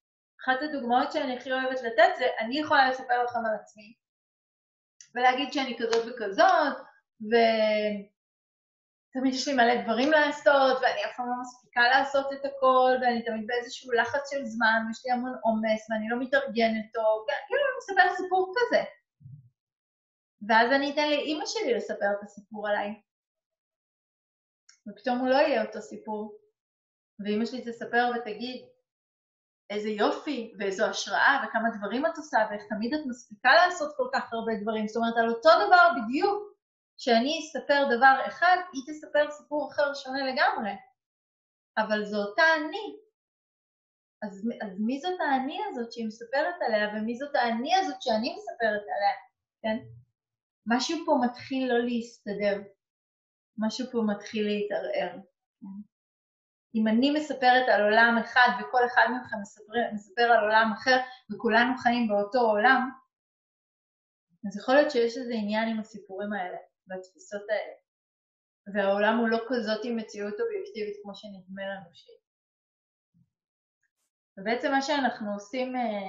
אחת 0.44 0.62
הדוגמאות 0.62 1.12
שאני 1.12 1.36
הכי 1.36 1.52
אוהבת 1.52 1.82
לתת 1.82 2.16
זה, 2.18 2.26
אני 2.40 2.58
יכולה 2.58 2.90
לספר 2.90 3.24
לכם 3.24 3.38
על 3.38 3.54
עצמי, 3.60 3.94
ולהגיד 5.14 5.52
שאני 5.52 5.78
כזאת 5.78 6.06
וכזאת, 6.06 6.76
ותמיד 7.20 9.34
יש 9.34 9.48
לי 9.48 9.54
מלא 9.54 9.82
דברים 9.82 10.10
לעשות, 10.10 10.78
ואני 10.82 11.04
אף 11.04 11.16
פעם 11.16 11.26
לא 11.26 11.34
מספיקה 11.40 11.88
לעשות 11.88 12.32
את 12.32 12.44
הכל, 12.44 12.90
ואני 13.00 13.24
תמיד 13.24 13.46
באיזשהו 13.46 13.92
לחץ 13.92 14.30
של 14.30 14.44
זמן, 14.44 14.84
ויש 14.88 15.06
לי 15.06 15.12
המון 15.12 15.34
עומס, 15.42 15.90
ואני 15.90 16.08
לא 16.08 16.20
מתארגנת 16.20 16.86
טוב, 16.94 17.26
כאילו 17.46 17.60
אני 17.60 17.76
מספר 17.78 18.14
סיפור 18.22 18.54
כזה. 18.56 18.82
ואז 20.48 20.72
אני 20.72 20.92
אתן 20.92 21.10
לאימא 21.10 21.46
שלי 21.46 21.74
לספר 21.74 22.12
את 22.18 22.22
הסיפור 22.22 22.68
עליי. 22.68 23.00
ופתאום 24.88 25.18
הוא 25.18 25.28
לא 25.28 25.34
יהיה 25.34 25.64
אותו 25.64 25.82
סיפור. 25.82 26.38
ואימא 27.20 27.46
שלי 27.46 27.60
תספר 27.60 28.10
ותגיד, 28.14 28.66
איזה 29.72 29.88
יופי, 29.88 30.54
ואיזו 30.58 30.86
השראה, 30.86 31.44
וכמה 31.44 31.68
דברים 31.78 32.06
את 32.06 32.16
עושה, 32.16 32.38
ואיך 32.50 32.62
תמיד 32.68 32.94
את 32.94 33.00
מספיקה 33.06 33.50
לעשות 33.54 33.92
כל 33.96 34.08
כך 34.12 34.32
הרבה 34.32 34.52
דברים. 34.62 34.88
זאת 34.88 34.96
אומרת, 34.96 35.16
על 35.16 35.28
אותו 35.28 35.50
דבר 35.66 35.88
בדיוק, 35.96 36.52
שאני 36.98 37.38
אספר 37.40 37.96
דבר 37.96 38.16
אחד, 38.26 38.56
היא 38.72 38.82
תספר 38.88 39.30
סיפור 39.30 39.70
אחר 39.70 39.94
שונה 39.94 40.18
לגמרי. 40.32 40.70
אבל 41.78 42.04
זו 42.04 42.16
אותה 42.16 42.42
אני. 42.56 42.96
אז, 44.22 44.48
אז 44.62 44.80
מי 44.80 45.00
זאת 45.00 45.20
האני 45.20 45.58
הזאת 45.68 45.92
שהיא 45.92 46.06
מספרת 46.06 46.54
עליה, 46.66 46.88
ומי 46.88 47.16
זאת 47.16 47.34
האני 47.34 47.76
הזאת 47.76 48.02
שאני 48.02 48.36
מספרת 48.36 48.84
עליה, 48.94 49.16
כן? 49.62 49.76
משהו 50.66 50.98
פה 51.06 51.12
מתחיל 51.24 51.72
לא 51.72 51.78
להסתדר, 51.78 52.62
משהו 53.58 53.86
פה 53.92 53.98
מתחיל 54.06 54.46
להתערער. 54.46 55.12
כן? 55.60 55.91
אם 56.74 56.88
אני 56.88 57.10
מספרת 57.10 57.68
על 57.68 57.82
עולם 57.82 58.18
אחד 58.24 58.48
וכל 58.60 58.86
אחד 58.86 59.06
מכם 59.16 59.36
מספר, 59.42 59.72
מספר 59.94 60.22
על 60.22 60.44
עולם 60.44 60.72
אחר 60.78 60.96
וכולנו 61.32 61.78
חיים 61.78 62.08
באותו 62.08 62.38
עולם, 62.38 62.90
אז 64.48 64.56
יכול 64.56 64.74
להיות 64.74 64.90
שיש 64.90 65.16
איזה 65.16 65.34
עניין 65.34 65.68
עם 65.68 65.80
הסיפורים 65.80 66.32
האלה 66.32 66.56
והתפיסות 66.88 67.42
האלה. 67.50 67.74
והעולם 68.74 69.18
הוא 69.18 69.28
לא 69.28 69.38
כזאת 69.48 69.80
עם 69.84 69.96
מציאות 69.96 70.34
אובייקטיבית 70.40 70.96
כמו 71.02 71.14
שנדמה 71.14 71.62
לנו 71.66 71.90
שהיא. 71.92 72.16
ובעצם 74.38 74.70
מה 74.70 74.82
שאנחנו 74.82 75.32
עושים 75.32 75.76
אה, 75.76 76.08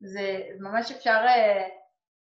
זה 0.00 0.42
ממש 0.60 0.92
אפשר 0.92 1.10
אה, 1.26 1.68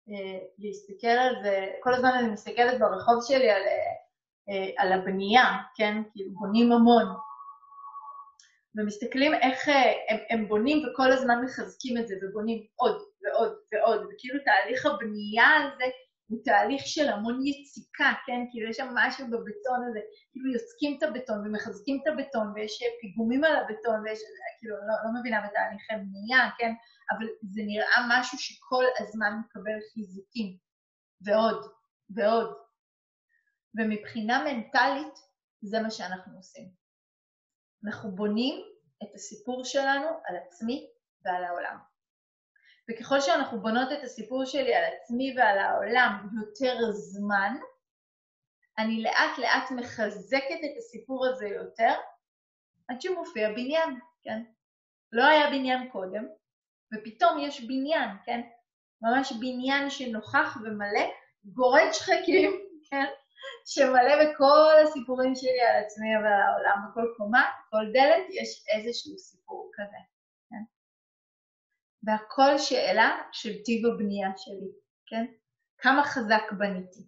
אה, 0.10 0.40
להסתכל 0.58 1.08
על 1.08 1.44
זה, 1.44 1.68
כל 1.84 1.94
הזמן 1.94 2.12
אני 2.20 2.30
מסתכלת 2.30 2.80
ברחוב 2.80 3.20
שלי 3.28 3.52
על, 3.52 3.62
על 4.78 4.94
הבנייה, 4.94 5.44
כן? 5.76 5.98
כאילו 6.12 6.34
בונים 6.34 6.72
המון. 6.72 7.06
ומסתכלים 8.76 9.34
איך 9.34 9.68
הם, 10.10 10.20
הם 10.30 10.48
בונים 10.48 10.78
וכל 10.88 11.12
הזמן 11.12 11.42
מחזקים 11.44 11.98
את 11.98 12.08
זה 12.08 12.16
ובונים 12.22 12.66
עוד 12.76 12.98
ועוד 13.22 13.54
ועוד, 13.72 14.00
וכאילו 14.00 14.40
תהליך 14.46 14.86
הבנייה 14.86 15.48
הזה 15.58 15.86
הוא 16.28 16.40
תהליך 16.44 16.82
של 16.86 17.10
המון 17.10 17.46
יציקה, 17.46 18.14
כן? 18.26 18.40
כאילו 18.52 18.70
יש 18.70 18.78
שם 18.78 18.90
משהו 18.96 19.26
בבטון 19.26 19.80
הזה, 19.90 20.00
כאילו 20.32 20.54
יוצקים 20.54 20.98
את 20.98 21.04
הבטון 21.04 21.48
ומחזקים 21.48 22.00
את 22.02 22.08
הבטון 22.08 22.54
ויש 22.56 22.80
פיגומים 23.02 23.44
על 23.44 23.56
הבטון 23.56 24.02
ויש, 24.04 24.20
כאילו, 24.60 24.76
לא, 24.76 24.96
לא 25.04 25.20
מבינה 25.20 25.42
בתהליכי 25.48 25.94
בנייה, 26.10 26.50
כן? 26.58 26.72
אבל 27.12 27.26
זה 27.54 27.62
נראה 27.66 27.98
משהו 28.10 28.38
שכל 28.40 28.84
הזמן 29.00 29.34
מקבל 29.46 29.80
חיזוקים, 29.94 30.58
ועוד, 31.26 31.66
ועוד. 32.16 32.54
ומבחינה 33.78 34.44
מנטלית 34.44 35.14
זה 35.62 35.80
מה 35.80 35.92
שאנחנו 35.92 36.38
עושים. 36.38 36.83
אנחנו 37.86 38.12
בונים 38.12 38.66
את 39.04 39.16
הסיפור 39.16 39.64
שלנו 39.64 40.08
על 40.26 40.36
עצמי 40.36 40.90
ועל 41.26 41.44
העולם. 41.44 41.78
וככל 42.90 43.22
שאנחנו 43.22 43.62
בונות 43.62 43.92
את 43.92 44.04
הסיפור 44.04 44.46
שלי 44.46 44.76
על 44.76 44.84
עצמי 44.84 45.36
ועל 45.38 45.58
העולם 45.58 46.30
יותר 46.42 46.92
זמן, 46.92 47.56
אני 48.78 49.04
לאט 49.04 49.38
לאט 49.38 49.72
מחזקת 49.72 50.60
את 50.66 50.78
הסיפור 50.78 51.28
הזה 51.28 51.48
יותר, 51.48 51.94
עד 52.88 53.02
שמופיע 53.02 53.50
בניין, 53.50 54.00
כן? 54.24 54.44
לא 55.12 55.26
היה 55.26 55.50
בניין 55.50 55.90
קודם, 55.90 56.26
ופתאום 56.94 57.40
יש 57.40 57.62
בניין, 57.62 58.10
כן? 58.26 58.42
ממש 59.02 59.34
בניין 59.40 59.90
שנוכח 59.90 60.58
ומלא, 60.64 61.06
גורד 61.46 61.92
שחקים, 61.92 62.52
כן? 62.90 63.06
שמלא 63.66 64.14
בכל 64.24 64.74
הסיפורים 64.84 65.36
שלי 65.36 65.62
על 65.62 65.84
עצמי 65.84 66.08
ועל 66.16 66.42
העולם, 66.42 66.78
בכל 66.92 67.14
קומה, 67.18 67.46
כל 67.70 67.86
דלת 67.94 68.26
יש 68.30 68.66
איזשהו 68.76 69.18
סיפור 69.18 69.72
כזה. 69.74 69.98
כן? 70.50 70.64
והכל 72.04 72.58
שאלה 72.58 73.22
של 73.32 73.64
טיב 73.66 73.86
הבנייה 73.86 74.30
שלי, 74.38 74.72
כן? 75.08 75.26
כמה 75.78 76.04
חזק 76.04 76.44
בניתי, 76.58 77.08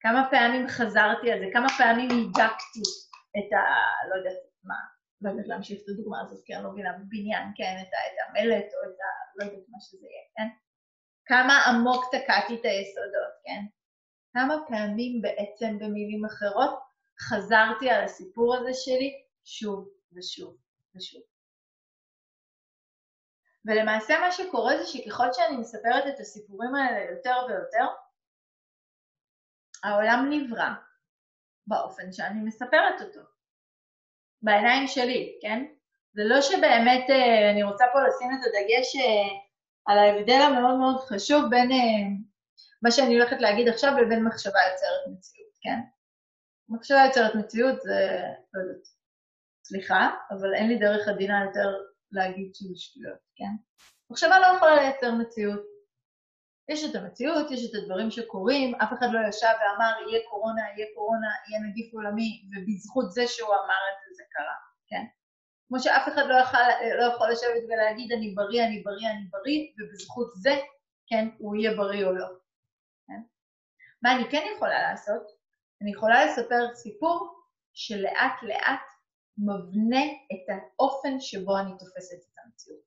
כמה 0.00 0.28
פעמים 0.30 0.68
חזרתי 0.68 1.32
על 1.32 1.38
זה, 1.38 1.46
כמה 1.52 1.68
פעמים 1.78 2.10
הידקתי 2.10 2.82
את 3.38 3.52
ה... 3.52 3.62
לא 4.10 4.14
יודעת 4.14 4.42
מה, 4.64 4.74
לא 5.20 5.30
יודעת 5.30 5.46
להמשיך 5.48 5.80
את 5.84 5.88
הדוגמה 5.88 6.20
הזאת, 6.20 6.42
כי 6.44 6.54
אני 6.54 6.64
לא 6.64 6.70
מבינה 6.70 6.92
בבניין, 6.92 7.46
כן? 7.56 7.76
את 7.82 7.92
המלט 8.28 8.68
או 8.74 8.90
את 8.90 8.98
ה... 9.00 9.08
לא 9.36 9.44
יודעת 9.44 9.68
מה 9.68 9.78
שזה 9.80 10.06
יהיה, 10.06 10.24
כן? 10.36 10.48
כמה 11.26 11.54
עמוק 11.66 12.04
תקעתי 12.14 12.54
את 12.54 12.64
היסודות, 12.64 13.34
כן? 13.44 13.75
כמה 14.36 14.56
פעמים 14.68 15.22
בעצם 15.22 15.78
במילים 15.78 16.24
אחרות 16.24 16.80
חזרתי 17.20 17.90
על 17.90 18.04
הסיפור 18.04 18.56
הזה 18.56 18.74
שלי 18.74 19.12
שוב 19.44 19.88
ושוב 20.12 20.56
ושוב. 20.96 21.22
ולמעשה 23.64 24.14
מה 24.20 24.32
שקורה 24.32 24.78
זה 24.78 24.86
שככל 24.86 25.32
שאני 25.32 25.56
מספרת 25.56 26.04
את 26.14 26.20
הסיפורים 26.20 26.74
האלה 26.74 27.10
יותר 27.10 27.36
ויותר, 27.48 27.86
העולם 29.84 30.26
נברא 30.30 30.70
באופן 31.66 32.12
שאני 32.12 32.40
מספרת 32.40 33.00
אותו, 33.00 33.20
בעיניים 34.42 34.86
שלי, 34.86 35.38
כן? 35.42 35.64
זה 36.12 36.22
לא 36.24 36.40
שבאמת 36.40 37.10
אה, 37.10 37.50
אני 37.50 37.62
רוצה 37.62 37.84
פה 37.92 37.98
לשים 38.08 38.28
את 38.32 38.46
הדגש 38.46 38.96
אה, 38.96 39.38
על 39.86 39.98
ההבדל 39.98 40.40
המאוד 40.42 40.78
מאוד 40.78 40.96
חשוב 41.00 41.50
בין 41.50 41.72
אה, 41.72 42.26
מה 42.82 42.90
שאני 42.90 43.18
הולכת 43.18 43.40
להגיד 43.40 43.68
עכשיו 43.68 43.92
לבין 43.98 44.24
מחשבה 44.24 44.58
יוצרת 44.72 45.16
מציאות, 45.18 45.52
כן? 45.62 45.78
מחשבה 46.68 47.04
יוצרת 47.06 47.34
מציאות 47.34 47.80
זה, 47.80 48.20
לא 48.54 48.60
יודעת, 48.60 48.86
סליחה, 49.64 50.10
אבל 50.30 50.54
אין 50.54 50.68
לי 50.68 50.78
דרך 50.78 51.08
עדינה 51.08 51.44
יותר 51.44 51.68
להגיד 52.12 52.54
שזה 52.54 52.74
שטויות, 52.76 53.18
כן? 53.36 53.52
מחשבה 54.10 54.38
לא 54.38 54.46
יכולה 54.56 54.76
לייצר 54.76 55.14
מציאות. 55.14 55.60
יש 56.68 56.84
את 56.84 56.94
המציאות, 56.94 57.50
יש 57.50 57.70
את 57.70 57.74
הדברים 57.74 58.10
שקורים, 58.10 58.74
אף 58.74 58.92
אחד 58.92 59.06
לא 59.12 59.28
ישב 59.28 59.54
ואמר 59.60 60.08
יהיה 60.08 60.20
קורונה, 60.30 60.62
יהיה 60.76 60.86
קורונה, 60.94 61.28
יהיה 61.48 61.60
נגיף 61.70 61.94
עולמי, 61.94 62.42
ובזכות 62.50 63.12
זה 63.12 63.26
שהוא 63.26 63.48
אמר 63.48 63.80
את 63.90 63.96
זה, 64.02 64.14
זה 64.16 64.22
קרה, 64.30 64.56
כן? 64.86 65.04
כמו 65.68 65.80
שאף 65.80 66.08
אחד 66.08 66.26
לא 66.28 66.34
יכול, 66.34 66.60
לא 66.98 67.04
יכול 67.04 67.30
לשבת 67.30 67.64
ולהגיד 67.68 68.12
אני 68.12 68.34
בריא, 68.34 68.64
אני 68.64 68.82
בריא, 68.82 69.10
אני 69.10 69.26
בריא, 69.30 69.60
ובזכות 69.78 70.30
זה, 70.34 70.56
כן, 71.06 71.28
הוא 71.38 71.56
יהיה 71.56 71.76
בריא 71.76 72.06
או 72.06 72.12
לא. 72.12 72.26
מה 74.02 74.16
אני 74.16 74.30
כן 74.30 74.42
יכולה 74.56 74.82
לעשות? 74.82 75.22
אני 75.82 75.90
יכולה 75.90 76.24
לספר 76.24 76.74
סיפור 76.74 77.42
שלאט 77.74 78.42
לאט 78.42 78.80
מבנה 79.38 80.04
את 80.32 80.46
האופן 80.48 81.20
שבו 81.20 81.58
אני 81.58 81.70
תופסת 81.78 82.18
את 82.32 82.38
המציאות. 82.44 82.86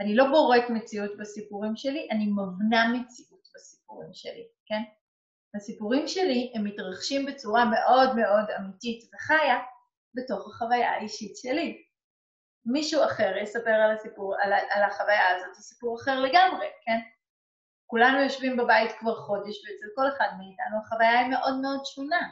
אני 0.00 0.16
לא 0.16 0.24
בוראת 0.30 0.70
מציאות 0.70 1.16
בסיפורים 1.18 1.76
שלי, 1.76 2.08
אני 2.10 2.26
מבנה 2.26 2.92
מציאות 2.92 3.48
בסיפורים 3.54 4.08
שלי, 4.12 4.48
כן? 4.66 4.82
הסיפורים 5.56 6.08
שלי 6.08 6.52
הם 6.54 6.64
מתרחשים 6.64 7.26
בצורה 7.26 7.64
מאוד 7.64 8.16
מאוד 8.16 8.50
אמיתית 8.58 9.10
וחיה 9.14 9.58
בתוך 10.14 10.48
החוויה 10.48 10.90
האישית 10.90 11.36
שלי. 11.36 11.82
מישהו 12.66 13.04
אחר 13.04 13.36
יספר 13.42 13.70
על 13.70 13.90
הסיפור, 13.90 14.36
על, 14.42 14.52
על 14.52 14.82
החוויה 14.82 15.36
הזאת, 15.36 15.54
סיפור 15.54 15.96
אחר 16.02 16.20
לגמרי, 16.20 16.66
כן? 16.84 16.98
כולנו 17.86 18.20
יושבים 18.20 18.56
בבית 18.56 18.92
כבר 18.98 19.14
חודש, 19.14 19.56
ואצל 19.64 19.86
כל 19.94 20.08
אחד 20.08 20.28
מאיתנו 20.38 20.76
החוויה 20.84 21.18
היא 21.20 21.28
מאוד 21.28 21.60
מאוד 21.62 21.84
שונה. 21.84 22.30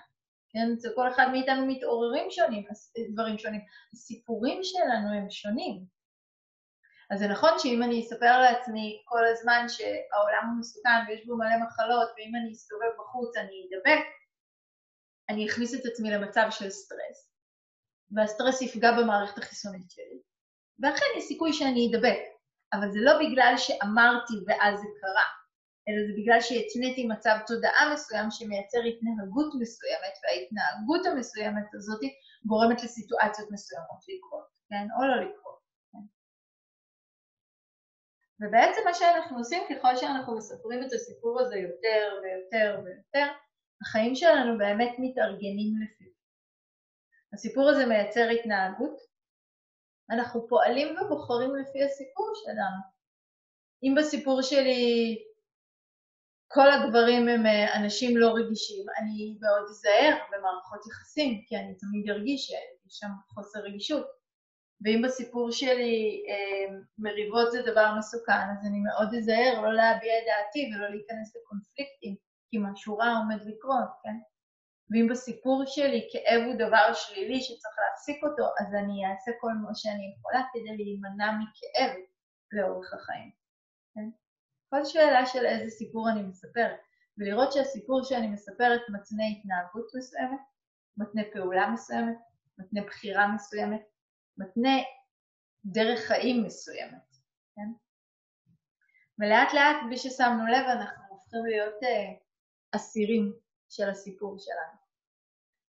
כן, 0.50 0.72
אצל 0.78 0.88
כל 0.94 1.08
אחד 1.08 1.26
מאיתנו 1.32 1.66
מתעוררים 1.66 2.30
שונים, 2.30 2.64
דברים 3.12 3.38
שונים. 3.38 3.60
הסיפורים 3.92 4.60
שלנו 4.62 5.16
הם 5.16 5.30
שונים. 5.30 5.84
אז 7.10 7.18
זה 7.18 7.28
נכון 7.28 7.50
שאם 7.58 7.82
אני 7.82 8.00
אספר 8.00 8.38
לעצמי 8.38 9.02
כל 9.04 9.24
הזמן 9.32 9.66
שהעולם 9.68 10.50
הוא 10.50 10.58
מסוכן 10.60 11.00
ויש 11.08 11.26
בו 11.26 11.36
מלא 11.36 11.56
מחלות, 11.66 12.08
ואם 12.16 12.32
אני 12.36 12.52
אסתובב 12.52 12.92
בחוץ 12.98 13.36
אני 13.36 13.66
אדבק, 13.68 14.04
אני 15.28 15.46
אכניס 15.48 15.74
את 15.74 15.86
עצמי 15.86 16.10
למצב 16.10 16.46
של 16.50 16.70
סטרס, 16.70 17.32
והסטרס 18.10 18.62
יפגע 18.62 18.92
במערכת 18.92 19.38
החיסונית 19.38 19.90
שלי, 19.90 20.20
ואכן 20.82 21.06
יש 21.18 21.24
סיכוי 21.24 21.52
שאני 21.52 21.90
אדבק, 21.90 22.18
אבל 22.72 22.92
זה 22.92 22.98
לא 23.02 23.12
בגלל 23.18 23.54
שאמרתי 23.56 24.34
ואז 24.46 24.80
זה 24.80 24.88
קרה, 25.00 25.43
אלא 25.88 25.98
זה 26.06 26.12
בגלל 26.18 26.40
שהתניתי 26.40 27.06
מצב 27.06 27.36
תודעה 27.46 27.92
מסוים 27.92 28.30
שמייצר 28.30 28.78
התנהגות 28.78 29.52
מסוימת, 29.60 30.14
וההתנהגות 30.22 31.06
המסוימת 31.06 31.74
הזאת 31.74 32.00
גורמת 32.46 32.82
לסיטואציות 32.84 33.50
מסוימות 33.50 34.00
לקרות, 34.08 34.46
כן? 34.68 34.86
או 34.96 35.02
לא 35.08 35.16
לקרות. 35.24 35.60
כן? 35.92 36.04
ובעצם 38.40 38.80
מה 38.84 38.94
שאנחנו 38.94 39.38
עושים 39.38 39.62
ככל 39.70 39.96
שאנחנו 39.96 40.36
מספרים 40.36 40.82
את 40.84 40.92
הסיפור 40.92 41.40
הזה 41.40 41.56
יותר 41.56 42.02
ויותר 42.22 42.80
ויותר, 42.84 43.26
החיים 43.82 44.14
שלנו 44.14 44.58
באמת 44.58 44.94
מתארגנים 44.98 45.72
לפיו. 45.82 46.12
הסיפור 47.32 47.68
הזה 47.70 47.86
מייצר 47.86 48.28
התנהגות, 48.28 48.96
אנחנו 50.10 50.48
פועלים 50.48 50.96
ובוחרים 50.96 51.56
לפי 51.56 51.84
הסיפור 51.84 52.32
שלנו. 52.34 52.80
אם 53.82 53.94
בסיפור 53.98 54.42
שלי 54.42 55.18
כל 56.48 56.70
הגברים 56.70 57.28
הם 57.28 57.46
אה, 57.46 57.76
אנשים 57.76 58.16
לא 58.16 58.28
רגישים, 58.34 58.86
אני 58.98 59.38
מאוד 59.40 59.64
אזהר 59.70 60.18
במערכות 60.32 60.86
יחסים, 60.86 61.42
כי 61.46 61.56
אני 61.56 61.74
תמיד 61.74 62.10
ארגיש 62.10 62.46
שיש 62.46 62.98
שם 62.98 63.08
חוסר 63.28 63.60
רגישות. 63.60 64.06
ואם 64.84 65.02
בסיפור 65.04 65.50
שלי 65.50 66.24
אה, 66.28 66.76
מריבות 66.98 67.52
זה 67.52 67.62
דבר 67.62 67.94
מסוכן, 67.98 68.46
אז 68.52 68.66
אני 68.66 68.80
מאוד 68.80 69.14
אזהר 69.18 69.60
לא 69.62 69.72
להביע 69.72 70.18
את 70.18 70.24
דעתי 70.26 70.70
ולא 70.74 70.88
להיכנס 70.88 71.36
לקונפליקטים, 71.36 72.16
כי 72.50 72.56
משהו 72.60 72.98
רע 72.98 73.12
עומד 73.18 73.40
לקרות, 73.46 73.90
כן? 74.02 74.16
ואם 74.90 75.08
בסיפור 75.10 75.62
שלי 75.66 76.08
כאב 76.12 76.42
הוא 76.46 76.54
דבר 76.54 76.94
שלילי 76.94 77.40
שצריך 77.40 77.74
להפסיק 77.78 78.24
אותו, 78.24 78.44
אז 78.60 78.74
אני 78.74 79.06
אעשה 79.06 79.30
כל 79.40 79.52
מה 79.52 79.74
שאני 79.74 80.14
יכולה 80.16 80.42
כדי 80.52 80.76
להימנע 80.76 81.32
מכאב 81.32 81.92
לאורך 82.52 82.94
החיים, 82.94 83.30
כן? 83.94 84.23
כל 84.74 84.84
שאלה 84.84 85.26
של 85.26 85.46
איזה 85.46 85.70
סיפור 85.70 86.10
אני 86.10 86.22
מספרת, 86.22 86.80
ולראות 87.18 87.52
שהסיפור 87.52 88.02
שאני 88.04 88.28
מספרת 88.28 88.80
מתנה 88.88 89.24
התנהגות 89.32 89.90
מסוימת, 89.96 90.40
מתנה 90.96 91.22
פעולה 91.32 91.70
מסוימת, 91.70 92.16
מתנה 92.58 92.80
בחירה 92.86 93.34
מסוימת, 93.34 93.82
מתנה 94.38 94.76
דרך 95.64 96.00
חיים 96.00 96.44
מסוימת, 96.44 97.16
כן? 97.56 97.72
ולאט 99.18 99.54
לאט, 99.54 99.76
בלי 99.86 99.96
ששמנו 99.96 100.46
לב, 100.46 100.66
אנחנו 100.66 101.04
הופכים 101.08 101.46
להיות 101.46 101.82
uh, 101.82 102.76
אסירים 102.76 103.32
של 103.68 103.90
הסיפור 103.90 104.36
שלנו. 104.38 104.78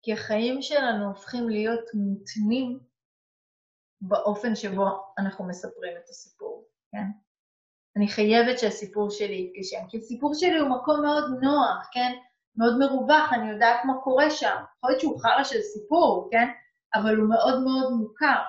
כי 0.01 0.13
החיים 0.13 0.61
שלנו 0.61 1.07
הופכים 1.07 1.49
להיות 1.49 1.85
מותנים 1.93 2.79
באופן 4.01 4.55
שבו 4.55 5.13
אנחנו 5.17 5.47
מספרים 5.47 5.97
את 5.97 6.09
הסיפור, 6.09 6.67
כן? 6.91 7.28
אני 7.99 8.07
חייבת 8.07 8.59
שהסיפור 8.59 9.09
שלי 9.09 9.35
יתגשם, 9.35 9.87
כי 9.89 9.97
הסיפור 9.97 10.33
שלי 10.33 10.59
הוא 10.59 10.69
מקום 10.69 11.01
מאוד 11.01 11.23
נוח, 11.41 11.89
כן? 11.93 12.11
מאוד 12.55 12.79
מרווח, 12.79 13.33
אני 13.33 13.51
יודעת 13.51 13.85
מה 13.85 13.93
קורה 14.03 14.29
שם. 14.29 14.55
יכול 14.77 14.89
להיות 14.89 15.01
שהוא 15.01 15.19
חרא 15.21 15.43
של 15.43 15.61
סיפור, 15.61 16.29
כן? 16.31 16.47
אבל 16.93 17.15
הוא 17.15 17.29
מאוד 17.29 17.63
מאוד 17.63 17.93
מוכר. 17.93 18.41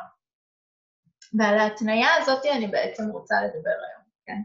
ועל 1.38 1.58
ההתניה 1.58 2.08
הזאת 2.18 2.46
אני 2.56 2.66
בעצם 2.66 3.02
רוצה 3.12 3.34
לדבר 3.44 3.78
היום, 3.88 4.04
כן? 4.26 4.40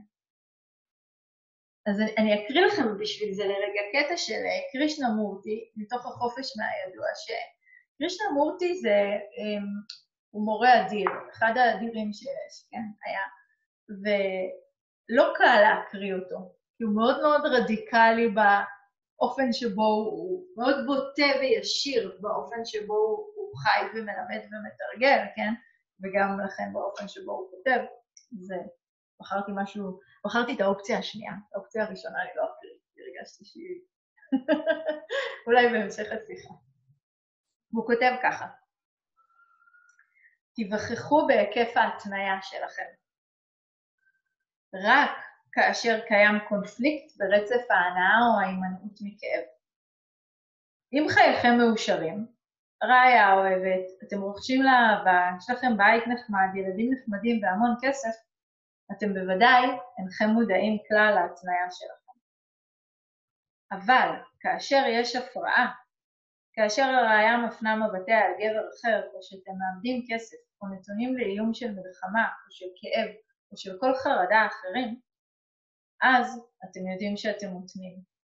אז 1.92 2.00
אני, 2.00 2.12
אני 2.18 2.46
אקריא 2.46 2.66
לכם 2.66 3.00
בשביל 3.00 3.34
זה 3.34 3.44
לרגע 3.44 3.82
קטע 3.94 4.18
של 4.18 4.34
אה, 4.34 4.60
קרישנה 4.72 5.10
מורטי, 5.10 5.72
מתוך 5.76 6.06
החופש 6.06 6.54
מהידוע, 6.58 7.08
שקרישנה 7.16 8.28
מורטי 8.34 8.76
זה, 8.76 8.98
um, 9.38 9.96
הוא 10.30 10.46
מורה 10.46 10.86
אדיר, 10.86 11.10
אחד 11.34 11.54
האדירים 11.58 12.14
שיש, 12.14 12.68
כן, 12.72 12.84
היה, 13.06 13.22
ולא 15.10 15.34
קל 15.36 15.62
להקריא 15.62 16.14
אותו, 16.14 16.56
כי 16.78 16.84
הוא 16.84 16.96
מאוד 16.96 17.22
מאוד 17.22 17.42
רדיקלי 17.46 18.28
באופן 18.28 19.54
שבו 19.54 19.86
הוא, 19.86 20.46
מאוד 20.58 20.76
בוטה 20.86 21.40
וישיר 21.40 22.18
באופן 22.22 22.66
שבו 22.66 22.96
הוא 23.36 23.52
חי 23.64 23.86
ומלמד 23.94 24.42
ומתרגל, 24.52 25.26
כן, 25.36 25.54
וגם 26.04 26.40
לכן 26.46 26.74
באופן 26.74 27.08
שבו 27.08 27.32
הוא 27.32 27.50
כותב, 27.52 27.80
זה, 28.42 28.56
בחרתי 29.20 29.52
משהו 29.56 30.00
בחרתי 30.26 30.56
את 30.56 30.62
האופציה 30.62 31.00
השנייה, 31.00 31.34
האופציה 31.54 31.84
הראשונה 31.84 32.22
אני 32.22 32.30
לא 32.36 32.44
אקריא, 32.44 32.78
כי 32.94 33.02
הרגשתי 33.02 33.46
שהיא... 33.46 33.82
אולי 35.48 35.70
בהמשך 35.70 36.06
השיחה. 36.12 36.54
הוא 37.72 37.88
כותב 37.88 38.12
ככה: 38.24 38.48
תיווכחו 40.56 41.28
בהיקף 41.28 41.78
ההתניה 41.78 42.42
שלכם. 42.42 43.05
רק 44.84 45.12
כאשר 45.52 46.00
קיים 46.08 46.36
קונפליקט 46.50 47.18
ברצף 47.18 47.72
ההנאה 47.72 48.20
או 48.28 48.40
ההימנעות 48.40 49.00
מכאב. 49.02 49.44
אם 50.94 51.06
חייכם 51.10 51.58
מאושרים, 51.58 52.28
רעיה 52.84 53.34
אוהבת, 53.34 53.86
אתם 54.04 54.22
רוכשים 54.22 54.64
לאהבה, 54.64 55.30
יש 55.38 55.50
לכם 55.50 55.78
בית 55.78 56.04
נחמד, 56.08 56.56
ילדים 56.56 56.94
נחמדים 56.94 57.44
והמון 57.44 57.76
כסף, 57.82 58.16
אתם 58.92 59.14
בוודאי 59.14 59.66
אינכם 60.00 60.30
מודעים 60.30 60.78
כלל 60.88 61.10
להתניה 61.16 61.72
שלכם. 61.72 62.18
אבל 63.72 64.10
כאשר 64.40 64.84
יש 64.88 65.16
הפרעה, 65.16 65.74
כאשר 66.54 66.84
הראיה 66.84 67.38
מפנה 67.38 67.76
מבטיה 67.76 68.20
על 68.20 68.32
גבר 68.40 68.66
אחר, 68.70 69.08
או 69.14 69.20
שאתם 69.24 69.52
מאבדים 69.60 70.06
כסף, 70.10 70.38
או 70.62 70.68
נתונים 70.68 71.18
לאיום 71.18 71.54
של 71.54 71.72
מלחמה, 71.72 72.26
או 72.26 72.52
של 72.52 72.66
כאב, 72.82 73.10
או 73.52 73.58
של 73.58 73.78
כל 73.80 73.96
חרדה 73.96 74.48
אחרים, 74.48 75.00
אז 76.02 76.40
אתם 76.64 76.88
יודעים 76.88 77.18
שאתם 77.18 77.48
מותנים. 77.48 78.16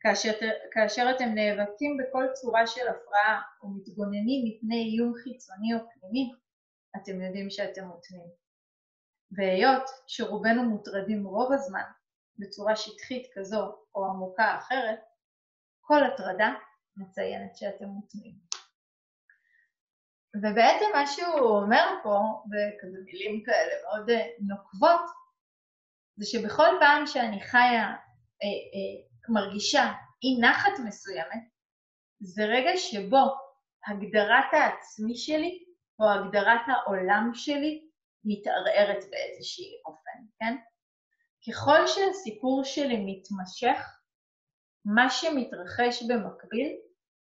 כאשר, 0.00 0.32
כאשר 0.72 1.12
אתם 1.16 1.28
נאבקים 1.34 1.96
בכל 1.96 2.24
צורה 2.32 2.66
של 2.66 2.88
הפרעה, 2.88 3.42
או 3.62 3.68
מתגוננים 3.68 4.44
מפני 4.44 4.82
איום 4.82 5.12
חיצוני 5.22 5.74
או 5.74 5.78
פנימי, 5.78 6.32
אתם 6.96 7.22
יודעים 7.22 7.50
שאתם 7.50 7.84
מותנים. 7.84 8.26
והיות 9.36 9.82
שרובנו 10.06 10.62
מוטרדים 10.62 11.26
רוב 11.26 11.52
הזמן 11.52 11.90
בצורה 12.38 12.76
שטחית 12.76 13.26
כזו 13.34 13.74
או 13.94 14.06
עמוקה 14.06 14.58
אחרת, 14.58 15.00
כל 15.80 16.04
הטרדה 16.04 16.54
מציינת 16.96 17.56
שאתם 17.56 17.84
מוטמים. 17.84 18.49
ובעצם 20.36 20.86
מה 20.94 21.06
שהוא 21.06 21.60
אומר 21.60 21.94
פה, 22.02 22.18
בכזה 22.46 22.98
מילים 23.04 23.42
כאלה 23.44 23.72
מאוד 23.82 24.10
אה, 24.10 24.26
נוקבות, 24.40 25.00
זה 26.16 26.26
שבכל 26.26 26.76
פעם 26.80 27.06
שאני 27.06 27.40
חיה, 27.40 27.86
אה, 28.42 28.48
אה, 28.72 29.06
מרגישה 29.28 29.92
אי 30.22 30.40
נחת 30.40 30.72
מסוימת, 30.86 31.42
זה 32.20 32.44
רגע 32.44 32.70
שבו 32.76 33.36
הגדרת 33.86 34.52
העצמי 34.52 35.16
שלי 35.16 35.64
או 36.00 36.10
הגדרת 36.10 36.60
העולם 36.66 37.30
שלי 37.34 37.88
מתערערת 38.24 39.04
באיזשהי 39.10 39.80
אופן, 39.86 40.18
כן? 40.38 40.56
ככל 41.48 41.86
שהסיפור 41.86 42.64
שלי 42.64 43.04
מתמשך, 43.06 44.00
מה 44.84 45.10
שמתרחש 45.10 46.02
במקביל 46.02 46.76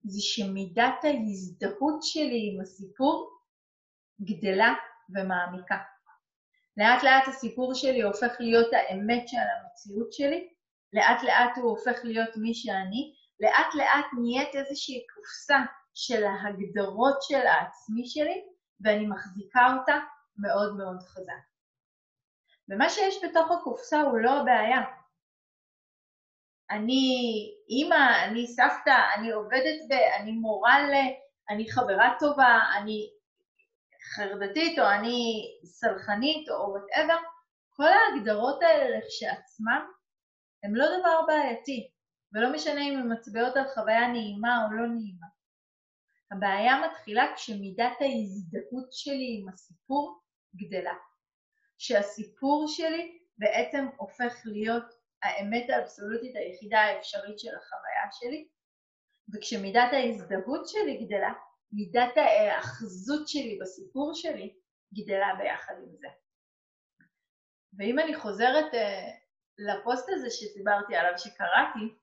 זה 0.04 0.22
שמידת 0.22 1.04
ההזדהות 1.04 2.04
שלי 2.04 2.52
עם 2.54 2.62
הסיפור 2.62 3.40
גדלה 4.22 4.74
ומעמיקה. 5.10 5.78
לאט 6.78 7.04
לאט 7.04 7.28
הסיפור 7.28 7.74
שלי 7.74 8.02
הופך 8.02 8.32
להיות 8.40 8.68
האמת 8.74 9.28
של 9.28 9.38
המציאות 9.38 10.14
שלי, 10.14 10.50
לאט 10.94 11.24
לאט 11.24 11.58
הוא 11.58 11.70
הופך 11.70 12.00
להיות 12.04 12.30
מי 12.38 12.54
שאני, 12.54 13.14
לאט 13.40 13.76
לאט 13.76 14.06
נהיית 14.20 14.56
איזושהי 14.56 15.06
קופסה 15.14 15.60
של 15.94 16.24
ההגדרות 16.24 17.22
של 17.22 17.48
העצמי 17.48 18.06
שלי, 18.06 18.44
ואני 18.82 19.08
מחזיקה 19.08 19.76
אותה 19.80 20.00
מאוד 20.38 20.78
מאוד 20.78 21.02
חזק. 21.02 21.44
ומה 22.70 22.90
שיש 22.90 23.16
בתוך 23.24 23.52
הקופסה 23.52 24.02
הוא 24.02 24.20
לא 24.20 24.42
הבעיה. 24.42 24.82
אני 26.72 27.14
אימא, 27.70 28.26
אני 28.26 28.48
סבתא, 28.48 28.96
אני 29.16 29.32
עובדת 29.32 29.80
ב... 29.90 29.94
אני 29.94 30.32
מורה 30.32 30.90
ל... 30.90 30.94
אני 31.50 31.72
חברה 31.72 32.16
טובה, 32.20 32.60
אני 32.78 33.10
חרדתית 34.16 34.80
או 34.80 34.86
אני 34.86 35.42
סלחנית 35.66 36.50
או 36.50 36.56
וואטאבר, 36.56 37.18
כל 37.70 37.88
ההגדרות 37.88 38.64
האלה 38.64 38.98
לכשעצמן 38.98 39.82
הן 40.64 40.72
לא 40.74 40.86
דבר 41.00 41.22
בעייתי, 41.28 41.90
ולא 42.34 42.54
משנה 42.54 42.82
אם 42.82 43.00
הן 43.00 43.14
מצביעות 43.14 43.58
על 43.58 43.68
חוויה 43.68 44.08
נעימה 44.08 44.66
או 44.66 44.74
לא 44.74 44.88
נעימה. 44.88 45.28
הבעיה 46.32 46.82
מתחילה 46.88 47.34
כשמידת 47.36 47.98
ההזדהות 48.00 48.92
שלי 48.92 49.38
עם 49.40 49.50
הסיפור 49.50 50.22
גדלה. 50.56 50.94
שהסיפור 51.78 52.68
שלי 52.68 53.18
בעצם 53.38 53.88
הופך 53.98 54.34
להיות 54.46 55.01
האמת 55.24 55.70
האבסולוטית 55.70 56.36
היחידה 56.36 56.80
האפשרית 56.80 57.40
של 57.40 57.56
החוויה 57.56 58.12
שלי, 58.12 58.48
וכשמידת 59.34 59.94
ההזדהות 59.94 60.68
שלי 60.68 61.06
גדלה, 61.06 61.34
מידת 61.72 62.18
ההאחזות 62.18 63.28
שלי 63.28 63.60
בסיפור 63.62 64.12
שלי 64.14 64.56
גדלה 64.94 65.36
ביחד 65.38 65.74
עם 65.78 65.96
זה. 65.96 66.08
ואם 67.78 68.00
אני 68.00 68.16
חוזרת 68.16 68.74
uh, 68.74 68.78
לפוסט 69.58 70.10
הזה 70.10 70.30
שדיברתי 70.30 70.96
עליו, 70.96 71.18
שקראתי, 71.18 71.96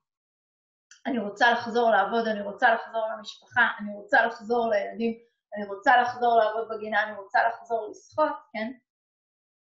אני 1.05 1.19
רוצה 1.19 1.51
לחזור 1.51 1.91
לעבוד, 1.91 2.27
אני 2.27 2.41
רוצה 2.41 2.73
לחזור 2.73 3.07
למשפחה, 3.17 3.61
אני 3.79 3.93
רוצה 3.95 4.25
לחזור 4.25 4.69
לילדים, 4.69 5.19
אני 5.57 5.65
רוצה 5.65 6.01
לחזור 6.01 6.37
לעבוד 6.37 6.67
בגינה, 6.69 7.03
אני 7.03 7.17
רוצה 7.17 7.39
לחזור 7.47 7.89
לשחות, 7.91 8.33
כן? 8.53 8.71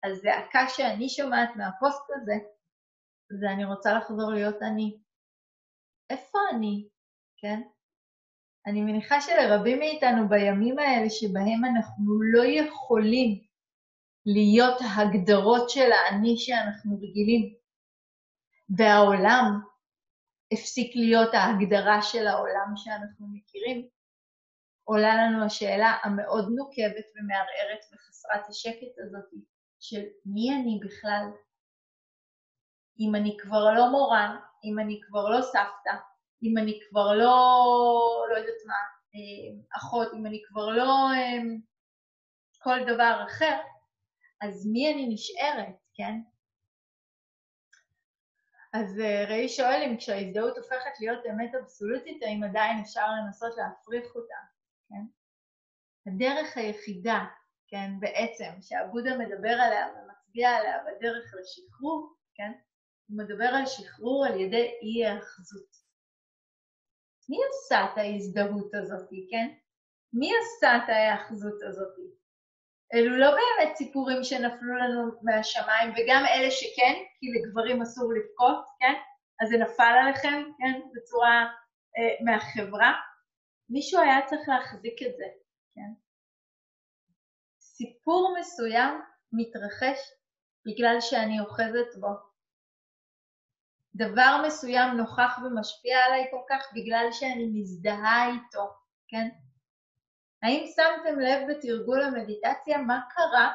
הזעקה 0.05 0.69
שאני 0.69 1.09
שומעת 1.09 1.51
מהפוסט 1.57 2.11
הזה, 2.17 2.35
זה 3.31 3.51
אני 3.51 3.65
רוצה 3.65 3.95
לחזור 3.95 4.31
להיות 4.33 4.63
אני. 4.63 4.99
איפה 6.11 6.39
אני, 6.55 6.89
כן? 7.37 7.61
אני 8.67 8.81
מניחה 8.81 9.21
שלרבים 9.21 9.79
מאיתנו 9.79 10.29
בימים 10.29 10.79
האלה 10.79 11.11
שבהם 11.11 11.65
אנחנו 11.65 12.23
לא 12.33 12.45
יכולים 12.45 13.45
להיות 14.27 14.79
הגדרות 14.97 15.71
של 15.71 15.93
האני 15.93 16.37
שאנחנו 16.37 16.97
רגילים, 16.97 17.55
והעולם 18.79 19.61
הפסיק 20.53 20.97
להיות 20.97 21.35
ההגדרה 21.35 22.03
של 22.03 22.27
העולם 22.27 22.73
שאנחנו 22.77 23.27
מכירים, 23.33 23.89
עולה 24.85 25.15
לנו 25.17 25.45
השאלה 25.45 25.99
המאוד 26.03 26.45
נוקבת 26.57 27.07
ומערערת 27.15 27.85
וחסרת 27.93 28.49
השקט 28.49 28.99
הזאת 28.99 29.31
של 29.81 30.03
מי 30.27 30.51
אני 30.55 30.81
בכלל? 30.85 31.27
אם 33.01 33.15
אני 33.15 33.37
כבר 33.41 33.75
לא 33.75 33.91
מורה, 33.91 34.37
אם 34.65 34.79
אני 34.79 35.01
כבר 35.03 35.29
לא 35.29 35.43
סבתא, 35.43 35.95
אם 36.43 36.59
אני 36.59 36.81
כבר 36.89 37.13
לא, 37.13 37.27
לא 38.31 38.37
יודעת 38.37 38.63
מה, 38.67 38.75
אה, 39.15 39.79
אחות, 39.79 40.09
אם 40.15 40.27
אני 40.27 40.43
כבר 40.49 40.69
לא 40.69 41.11
אה, 41.15 41.39
כל 42.59 42.79
דבר 42.95 43.25
אחר, 43.27 43.61
אז 44.41 44.67
מי 44.67 44.93
אני 44.93 45.07
נשארת, 45.15 45.77
כן? 45.95 46.21
אז 48.73 49.01
אה, 49.01 49.25
ראי 49.29 49.49
שואל 49.49 49.83
אם 49.87 49.97
כשההזדהות 49.97 50.57
הופכת 50.57 51.01
להיות 51.01 51.27
אמת 51.31 51.55
אבסולוטית, 51.55 52.23
האם 52.23 52.43
עדיין 52.43 52.81
אפשר 52.81 53.07
לנסות 53.11 53.53
להפריך 53.57 54.15
אותה, 54.15 54.41
כן? 54.89 55.05
הדרך 56.07 56.57
היחידה, 56.57 57.25
כן, 57.69 57.91
בעצם, 58.01 58.51
שעבודה 58.61 59.19
מדבר 59.19 59.53
עליה 59.53 59.87
ומצביע 59.89 60.51
עליה 60.51 60.79
בדרך 60.85 61.35
לשחרור, 61.41 62.15
כן? 62.35 62.53
הוא 63.09 63.19
מדבר 63.19 63.45
על 63.45 63.67
שחרור 63.67 64.27
על 64.27 64.41
ידי 64.41 64.71
אי 64.83 65.07
האחזות. 65.07 65.85
מי 67.29 67.37
עשה 67.49 67.85
את 67.85 67.99
ההזדהות 67.99 68.75
הזאת, 68.75 69.09
כן? 69.31 69.55
מי 70.13 70.31
עשה 70.41 70.77
את 70.77 70.89
ההאחזות 70.89 71.63
הזאת? 71.63 71.95
אלו 72.95 73.17
לא 73.17 73.31
באמת 73.31 73.77
סיפורים 73.77 74.25
שנפלו 74.25 74.75
לנו 74.75 75.13
מהשמיים, 75.23 75.91
וגם 75.91 76.25
אלה 76.35 76.51
שכן, 76.51 76.95
כי 77.21 77.27
לגברים 77.35 77.83
אסור 77.83 78.13
לבכות, 78.13 78.65
כן? 78.81 78.95
אז 79.41 79.49
זה 79.49 79.57
נפל 79.57 79.95
עליכם, 80.03 80.43
כן? 80.59 80.81
בצורה 80.95 81.45
אה, 81.99 82.25
מהחברה. 82.25 82.93
מישהו 83.69 84.01
היה 84.01 84.27
צריך 84.27 84.49
להחזיק 84.49 85.03
את 85.03 85.17
זה, 85.17 85.25
כן? 85.75 85.93
סיפור 87.61 88.37
מסוים 88.41 89.01
מתרחש 89.33 89.99
בגלל 90.67 90.97
שאני 91.01 91.41
אוחזת 91.41 92.01
בו, 92.01 92.09
דבר 93.97 94.43
מסוים 94.47 94.97
נוכח 94.97 95.39
ומשפיע 95.45 95.99
עליי 95.99 96.27
כל 96.31 96.43
כך 96.49 96.67
בגלל 96.75 97.07
שאני 97.13 97.51
מזדהה 97.55 98.27
איתו, 98.27 98.71
כן? 99.09 99.29
האם 100.43 100.65
שמתם 100.67 101.21
לב 101.21 101.51
בתרגול 101.51 102.03
המדיטציה 102.03 102.79
מה 102.79 103.01
קרה 103.11 103.55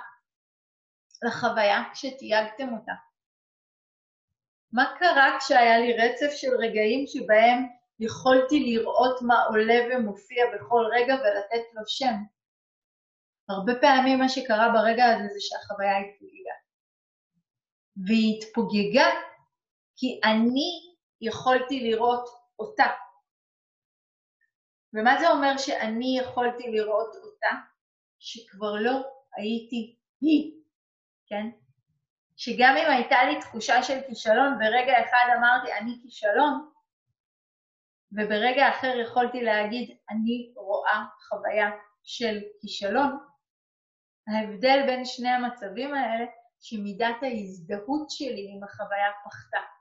לחוויה 1.23 1.83
כשתייגתם 1.93 2.73
אותה? 2.73 2.91
מה 4.71 4.95
קרה 4.99 5.37
כשהיה 5.39 5.79
לי 5.79 5.97
רצף 5.97 6.35
של 6.35 6.51
רגעים 6.59 7.07
שבהם 7.07 7.67
יכולתי 7.99 8.59
לראות 8.59 9.21
מה 9.21 9.43
עולה 9.43 9.79
ומופיע 9.89 10.45
בכל 10.55 10.85
רגע 10.91 11.13
ולתת 11.13 11.65
לו 11.73 11.81
שם? 11.87 12.15
הרבה 13.49 13.73
פעמים 13.81 14.19
מה 14.19 14.29
שקרה 14.29 14.69
ברגע 14.73 15.05
הזה 15.05 15.27
זה 15.33 15.39
שהחוויה 15.39 15.97
התפוגגה. 15.97 16.55
והיא 18.05 18.37
התפוגגה 18.37 19.28
כי 19.99 20.19
אני 20.23 20.95
יכולתי 21.21 21.79
לראות 21.79 22.29
אותה. 22.59 22.87
ומה 24.93 25.19
זה 25.19 25.29
אומר 25.29 25.57
שאני 25.57 26.19
יכולתי 26.19 26.71
לראות 26.71 27.15
אותה? 27.15 27.49
שכבר 28.19 28.73
לא 28.73 28.91
הייתי 29.37 29.97
היא, 30.21 30.61
כן? 31.27 31.49
שגם 32.37 32.75
אם 32.77 32.91
הייתה 32.91 33.23
לי 33.23 33.39
תחושה 33.39 33.83
של 33.83 33.99
כישלון, 34.07 34.59
ברגע 34.59 34.93
אחד 35.03 35.33
אמרתי 35.37 35.73
אני 35.73 35.91
כישלון, 36.01 36.69
וברגע 38.11 38.69
אחר 38.69 38.99
יכולתי 39.03 39.41
להגיד 39.41 39.97
אני 40.09 40.53
רואה 40.55 41.03
חוויה 41.29 41.69
של 42.03 42.39
כישלון, 42.61 43.17
ההבדל 44.27 44.83
בין 44.85 45.05
שני 45.05 45.29
המצבים 45.29 45.93
האלה 45.93 46.25
שמידת 46.61 47.15
ההזדהות 47.21 48.09
שלי 48.09 48.51
עם 48.55 48.63
החוויה 48.63 49.11
פחתה. 49.25 49.78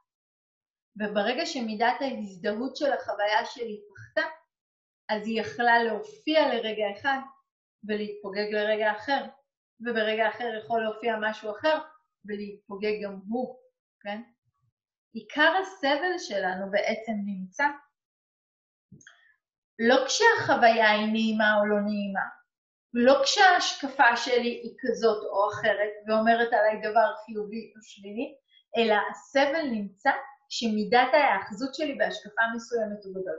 וברגע 0.98 1.46
שמידת 1.46 2.00
ההזדהות 2.00 2.76
של 2.76 2.92
החוויה 2.92 3.44
שלי 3.44 3.80
פחתה, 3.88 4.28
אז 5.08 5.26
היא 5.26 5.40
יכלה 5.40 5.82
להופיע 5.82 6.48
לרגע 6.48 6.84
אחד 6.98 7.18
ולהתפוגג 7.88 8.48
לרגע 8.52 8.92
אחר, 8.92 9.24
וברגע 9.80 10.28
אחר 10.28 10.48
יכול 10.64 10.82
להופיע 10.82 11.16
משהו 11.20 11.50
אחר 11.50 11.78
ולהתפוגג 12.24 13.04
גם 13.04 13.20
הוא, 13.28 13.58
כן? 14.00 14.22
עיקר 15.12 15.52
הסבל 15.62 16.18
שלנו 16.18 16.70
בעצם 16.70 17.12
נמצא 17.26 17.64
לא 19.78 19.96
כשהחוויה 20.06 20.90
היא 20.90 21.12
נעימה 21.12 21.54
או 21.60 21.66
לא 21.66 21.80
נעימה, 21.80 22.26
לא 22.94 23.22
כשההשקפה 23.24 24.16
שלי 24.16 24.60
היא 24.62 24.76
כזאת 24.78 25.24
או 25.24 25.48
אחרת 25.52 25.92
ואומרת 26.06 26.52
עליי 26.52 26.90
דבר 26.90 27.14
חיובי 27.24 27.72
או 27.76 27.82
שלילי, 27.82 28.34
אלא 28.76 28.94
הסבל 29.10 29.62
נמצא 29.70 30.10
שמידת 30.48 31.08
ההאחזות 31.12 31.74
שלי 31.74 31.94
בהשקפה 31.94 32.42
מסוימת 32.56 33.04
הוא 33.04 33.12
גדול. 33.12 33.38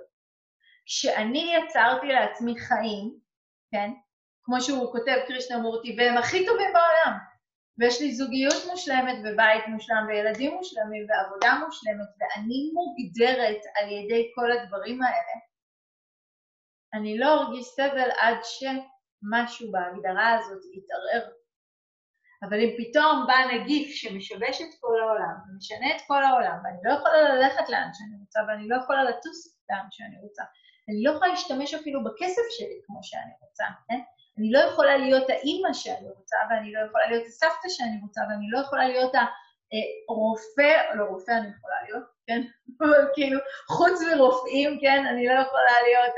כשאני 0.85 1.53
יצרתי 1.55 2.07
לעצמי 2.07 2.59
חיים, 2.59 3.19
כן, 3.71 3.91
כמו 4.43 4.61
שהוא 4.61 4.91
כותב 4.91 5.15
קרישנמורטי, 5.27 5.95
והם 5.97 6.17
הכי 6.17 6.45
טובים 6.45 6.73
בעולם, 6.73 7.17
ויש 7.77 8.01
לי 8.01 8.13
זוגיות 8.13 8.65
מושלמת 8.71 9.17
ובית 9.23 9.67
מושלם 9.67 10.05
וילדים 10.07 10.53
מושלמים 10.53 11.07
ועבודה 11.09 11.65
מושלמת, 11.65 12.07
ואני 12.19 12.71
מוגדרת 12.73 13.61
על 13.75 13.91
ידי 13.91 14.31
כל 14.35 14.51
הדברים 14.51 15.03
האלה, 15.03 15.35
אני 16.93 17.17
לא 17.17 17.33
ארגיש 17.33 17.65
סבל 17.65 18.09
עד 18.19 18.37
שמשהו 18.43 19.71
בהגדרה 19.71 20.37
הזאת 20.37 20.61
יתערער. 20.73 21.31
אבל 22.43 22.59
אם 22.59 22.71
פתאום 22.77 23.25
בא 23.27 23.37
נגיף 23.53 23.95
שמשבש 23.95 24.61
את 24.61 24.73
כל 24.79 24.99
העולם 25.01 25.35
ומשנה 25.47 25.95
את 25.95 26.01
כל 26.07 26.23
העולם, 26.23 26.57
ואני 26.63 26.77
לא 26.83 26.93
יכולה 26.93 27.35
ללכת 27.35 27.69
לאן 27.69 27.89
שאני 27.93 28.15
רוצה, 28.19 28.39
ואני 28.47 28.67
לא 28.67 28.75
יכולה 28.75 29.03
לטוס 29.03 29.59
לאן 29.69 29.85
שאני 29.91 30.15
רוצה, 30.21 30.43
אני 30.89 31.03
לא 31.03 31.11
יכולה 31.11 31.31
להשתמש 31.31 31.73
אפילו 31.73 32.03
בכסף 32.03 32.41
שלי 32.49 32.79
כמו 32.85 32.99
שאני 33.03 33.33
רוצה, 33.41 33.65
כן? 33.87 33.99
אני 34.37 34.51
לא 34.51 34.59
יכולה 34.59 34.97
להיות 34.97 35.29
האימא 35.29 35.73
שאני 35.73 36.09
רוצה, 36.17 36.37
ואני 36.49 36.73
לא 36.73 36.79
יכולה 36.79 37.07
להיות 37.07 37.25
הסבתא 37.25 37.69
שאני 37.69 37.99
רוצה, 38.01 38.21
ואני 38.29 38.49
לא 38.49 38.59
יכולה 38.59 38.87
להיות 38.87 39.13
הרופא, 40.09 40.95
לא 40.95 41.03
רופא 41.03 41.31
אני 41.31 41.49
יכולה 41.57 41.75
להיות, 41.85 42.03
כן? 42.27 42.41
כאילו, 43.15 43.39
חוץ 43.67 44.01
מרופאים, 44.11 44.79
כן? 44.81 45.05
אני 45.05 45.27
לא 45.27 45.33
יכולה 45.33 45.75
להיות 45.87 46.13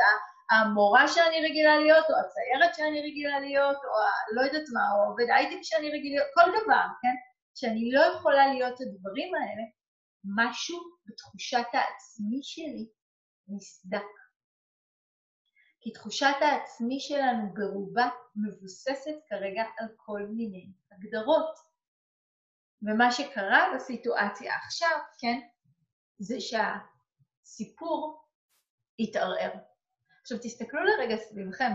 המורה 0.52 1.08
שאני 1.08 1.46
רגילה 1.46 1.80
להיות, 1.80 2.06
או 2.10 2.16
הציירת 2.20 2.76
שאני 2.76 3.02
רגילה 3.02 3.40
להיות, 3.40 3.78
או 3.78 3.92
לא 4.36 4.42
יודעת 4.42 4.68
מה, 4.74 4.82
או 4.96 5.10
עובד 5.10 5.26
הייטק 5.36 5.64
שאני 5.64 5.88
רגילה 5.88 6.16
להיות, 6.16 6.32
כל 6.34 6.50
דבר, 6.64 6.86
כן? 7.02 7.16
שאני 7.56 7.92
לא 7.92 8.02
יכולה 8.02 8.54
להיות 8.54 8.82
הדברים 8.82 9.36
האלה, 9.36 9.64
משהו 10.36 10.80
בתחושת 11.06 11.68
העצמי 11.74 12.40
שלי 12.42 12.90
נסדק. 13.48 14.12
כי 15.82 15.92
תחושת 15.92 16.36
העצמי 16.42 17.00
שלנו 17.00 17.54
ברובה 17.54 18.10
מבוססת 18.36 19.16
כרגע 19.30 19.64
על 19.80 19.88
כל 19.96 20.22
מיני 20.30 20.72
הגדרות. 20.92 21.56
ומה 22.82 23.12
שקרה 23.12 23.74
בסיטואציה 23.76 24.56
עכשיו, 24.56 24.98
כן, 25.20 25.40
זה 26.20 26.36
שהסיפור 26.40 28.26
התערער. 29.00 29.71
עכשיו 30.22 30.38
תסתכלו 30.38 30.80
לרגע 30.84 31.18
סביבכם, 31.18 31.72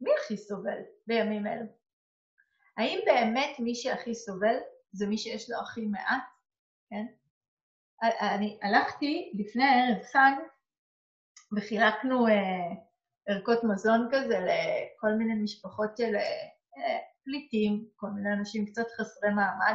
מי 0.00 0.10
הכי 0.18 0.36
סובל 0.36 0.78
בימים 1.06 1.46
אלו? 1.46 1.66
האם 2.76 3.00
באמת 3.06 3.58
מי 3.58 3.74
שהכי 3.74 4.14
סובל 4.14 4.56
זה 4.92 5.06
מי 5.06 5.18
שיש 5.18 5.50
לו 5.50 5.56
הכי 5.60 5.86
מעט? 5.86 6.24
כן? 6.90 7.06
אני 8.20 8.58
הלכתי 8.62 9.32
לפני 9.38 9.64
הערב 9.64 10.02
חג 10.02 10.32
וחילקנו 11.56 12.26
אה, 12.26 12.74
ערכות 13.28 13.64
מזון 13.64 14.08
כזה 14.12 14.38
לכל 14.38 15.10
מיני 15.18 15.42
משפחות 15.42 15.96
של 15.96 16.16
אה, 16.16 16.98
פליטים, 17.24 17.88
כל 17.96 18.06
מיני 18.06 18.32
אנשים 18.32 18.66
קצת 18.66 18.86
חסרי 18.96 19.30
מעמד. 19.30 19.74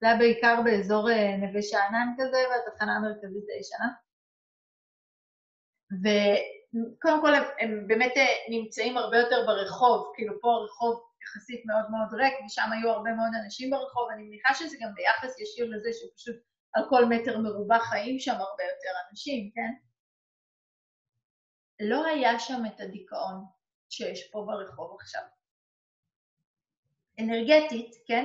זה 0.00 0.06
היה 0.06 0.18
בעיקר 0.18 0.60
באזור 0.64 1.10
אה, 1.10 1.36
נווה 1.36 1.62
שאנן 1.62 2.08
כזה, 2.18 2.38
והתחנה 2.50 2.96
המרכזית 2.96 3.44
הישנה. 3.56 3.88
וקודם 6.74 7.20
כל 7.20 7.34
הם, 7.34 7.42
הם 7.60 7.86
באמת 7.86 8.12
אה, 8.16 8.26
נמצאים 8.50 8.96
הרבה 8.96 9.16
יותר 9.16 9.46
ברחוב, 9.46 10.12
כאילו 10.14 10.40
פה 10.40 10.48
הרחוב 10.48 11.10
יחסית 11.22 11.66
מאוד 11.66 11.90
מאוד 11.90 12.20
ריק, 12.20 12.34
ושם 12.46 12.70
היו 12.72 12.90
הרבה 12.90 13.10
מאוד 13.10 13.30
אנשים 13.44 13.70
ברחוב, 13.70 14.08
אני 14.14 14.22
מניחה 14.22 14.54
שזה 14.54 14.76
גם 14.80 14.94
ביחס 14.94 15.40
ישיר 15.40 15.66
לזה 15.70 15.90
שפשוט 15.92 16.36
על 16.72 16.84
כל 16.88 17.04
מטר 17.04 17.38
מרובע 17.38 17.78
חיים 17.78 18.18
שם 18.18 18.34
הרבה 18.34 18.62
יותר 18.62 18.90
אנשים, 19.10 19.50
כן? 19.54 19.72
לא 21.80 22.06
היה 22.06 22.38
שם 22.38 22.62
את 22.66 22.80
הדיכאון 22.80 23.44
שיש 23.88 24.30
פה 24.30 24.44
ברחוב 24.46 24.96
עכשיו. 25.00 25.22
אנרגטית, 27.20 27.94
כן? 28.06 28.24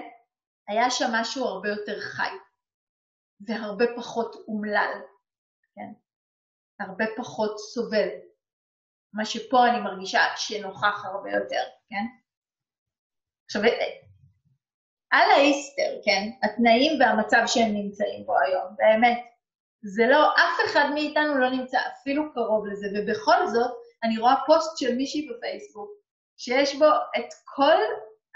היה 0.67 0.89
שם 0.89 1.05
משהו 1.11 1.45
הרבה 1.45 1.69
יותר 1.69 1.99
חי, 1.99 2.29
והרבה 3.41 3.85
פחות 3.97 4.35
אומלל, 4.47 5.01
כן? 5.75 5.93
הרבה 6.79 7.05
פחות 7.17 7.59
סובל. 7.59 8.09
מה 9.15 9.25
שפה 9.25 9.67
אני 9.69 9.79
מרגישה 9.79 10.21
שנוכח 10.35 11.05
הרבה 11.05 11.31
יותר, 11.31 11.63
כן? 11.89 12.05
עכשיו, 13.45 13.61
על 15.11 15.31
האיסטר, 15.31 15.99
כן? 16.05 16.29
התנאים 16.43 17.01
והמצב 17.01 17.41
שהם 17.47 17.73
נמצאים 17.73 18.25
בו 18.25 18.39
היום, 18.39 18.75
באמת, 18.77 19.17
זה 19.81 20.07
לא, 20.07 20.33
אף 20.33 20.65
אחד 20.65 20.89
מאיתנו 20.93 21.37
לא 21.37 21.49
נמצא 21.49 21.79
אפילו 22.01 22.33
קרוב 22.33 22.67
לזה, 22.67 22.87
ובכל 22.95 23.47
זאת, 23.47 23.71
אני 24.03 24.17
רואה 24.17 24.35
פוסט 24.45 24.77
של 24.77 24.95
מישהי 24.95 25.29
בפייסבוק, 25.29 25.89
שיש 26.37 26.75
בו 26.75 26.85
את 27.17 27.29
כל 27.55 27.77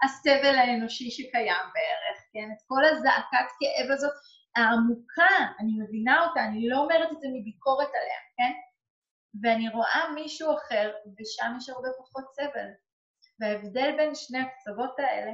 הסבל 0.03 0.55
האנושי 0.55 1.11
שקיים 1.11 1.65
בערך, 1.73 2.17
כן? 2.33 2.49
את 2.53 2.61
כל 2.67 2.85
הזעקת 2.85 3.47
כאב 3.59 3.91
הזאת 3.91 4.11
העמוקה, 4.55 5.35
אני 5.59 5.71
מבינה 5.83 6.27
אותה, 6.27 6.43
אני 6.43 6.69
לא 6.69 6.77
אומרת 6.77 7.11
את 7.11 7.19
זה 7.21 7.27
מביקורת 7.33 7.89
עליה, 7.89 8.19
כן? 8.37 8.51
ואני 9.43 9.69
רואה 9.69 10.11
מישהו 10.15 10.53
אחר, 10.57 10.91
ושם 11.17 11.53
יש 11.57 11.69
הרבה 11.69 11.89
פחות 11.97 12.25
סבל. 12.33 12.69
וההבדל 13.39 13.95
בין 13.97 14.15
שני 14.15 14.39
הקצוות 14.39 14.99
האלה, 14.99 15.31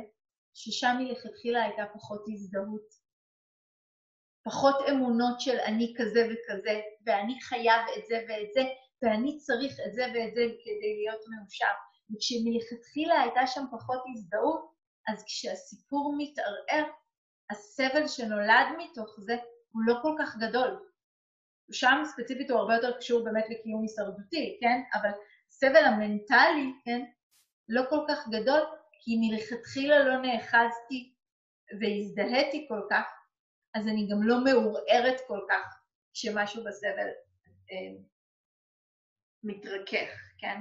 ששם 0.54 0.96
מלכתחילה 1.00 1.64
הייתה 1.64 1.84
פחות 1.94 2.26
הזדהות. 2.34 3.06
פחות 4.46 4.76
אמונות 4.90 5.42
של 5.42 5.58
אני 5.60 5.94
כזה 5.98 6.28
וכזה, 6.28 6.82
ואני 7.06 7.42
חייב 7.42 7.82
את 7.98 8.06
זה 8.06 8.16
ואת 8.16 8.54
זה, 8.54 8.62
ואני 9.02 9.38
צריך 9.38 9.74
את 9.88 9.94
זה 9.94 10.02
ואת 10.02 10.34
זה 10.34 10.42
כדי 10.64 10.92
להיות 10.98 11.22
מאושר. 11.30 11.74
וכשמלכתחילה 12.12 13.22
הייתה 13.22 13.48
שם 13.48 13.66
פחות 13.72 14.04
הזדהות, 14.14 14.76
אז 15.08 15.24
כשהסיפור 15.28 16.16
מתערער, 16.18 16.86
הסבל 17.52 18.08
שנולד 18.08 18.68
מתוך 18.78 19.16
זה 19.20 19.36
הוא 19.72 19.82
לא 19.86 19.96
כל 20.02 20.16
כך 20.20 20.38
גדול. 20.38 20.95
שם 21.72 22.02
ספציפית 22.06 22.50
הוא 22.50 22.60
הרבה 22.60 22.76
יותר 22.76 22.98
קשור 22.98 23.24
באמת 23.24 23.46
לקיום 23.50 23.82
הישרדותי, 23.82 24.58
כן? 24.62 24.82
אבל 24.94 25.10
הסבל 25.50 25.86
המנטלי, 25.86 26.72
כן? 26.86 27.02
לא 27.70 27.82
כל 27.90 28.00
כך 28.10 28.28
גדול, 28.28 28.62
כי 28.92 29.18
מלכתחילה 29.20 30.00
לא 30.00 30.18
נאחזתי 30.18 31.14
והזדהיתי 31.82 32.66
כל 32.70 32.82
כך, 32.90 33.06
אז 33.76 33.88
אני 33.88 34.08
גם 34.12 34.24
לא 34.24 34.44
מעורערת 34.44 35.22
כל 35.28 35.40
כך 35.50 35.80
כשמשהו 36.14 36.64
בסבל 36.64 37.08
אה, 37.72 38.02
מתרכך, 39.44 40.10
כן? 40.38 40.60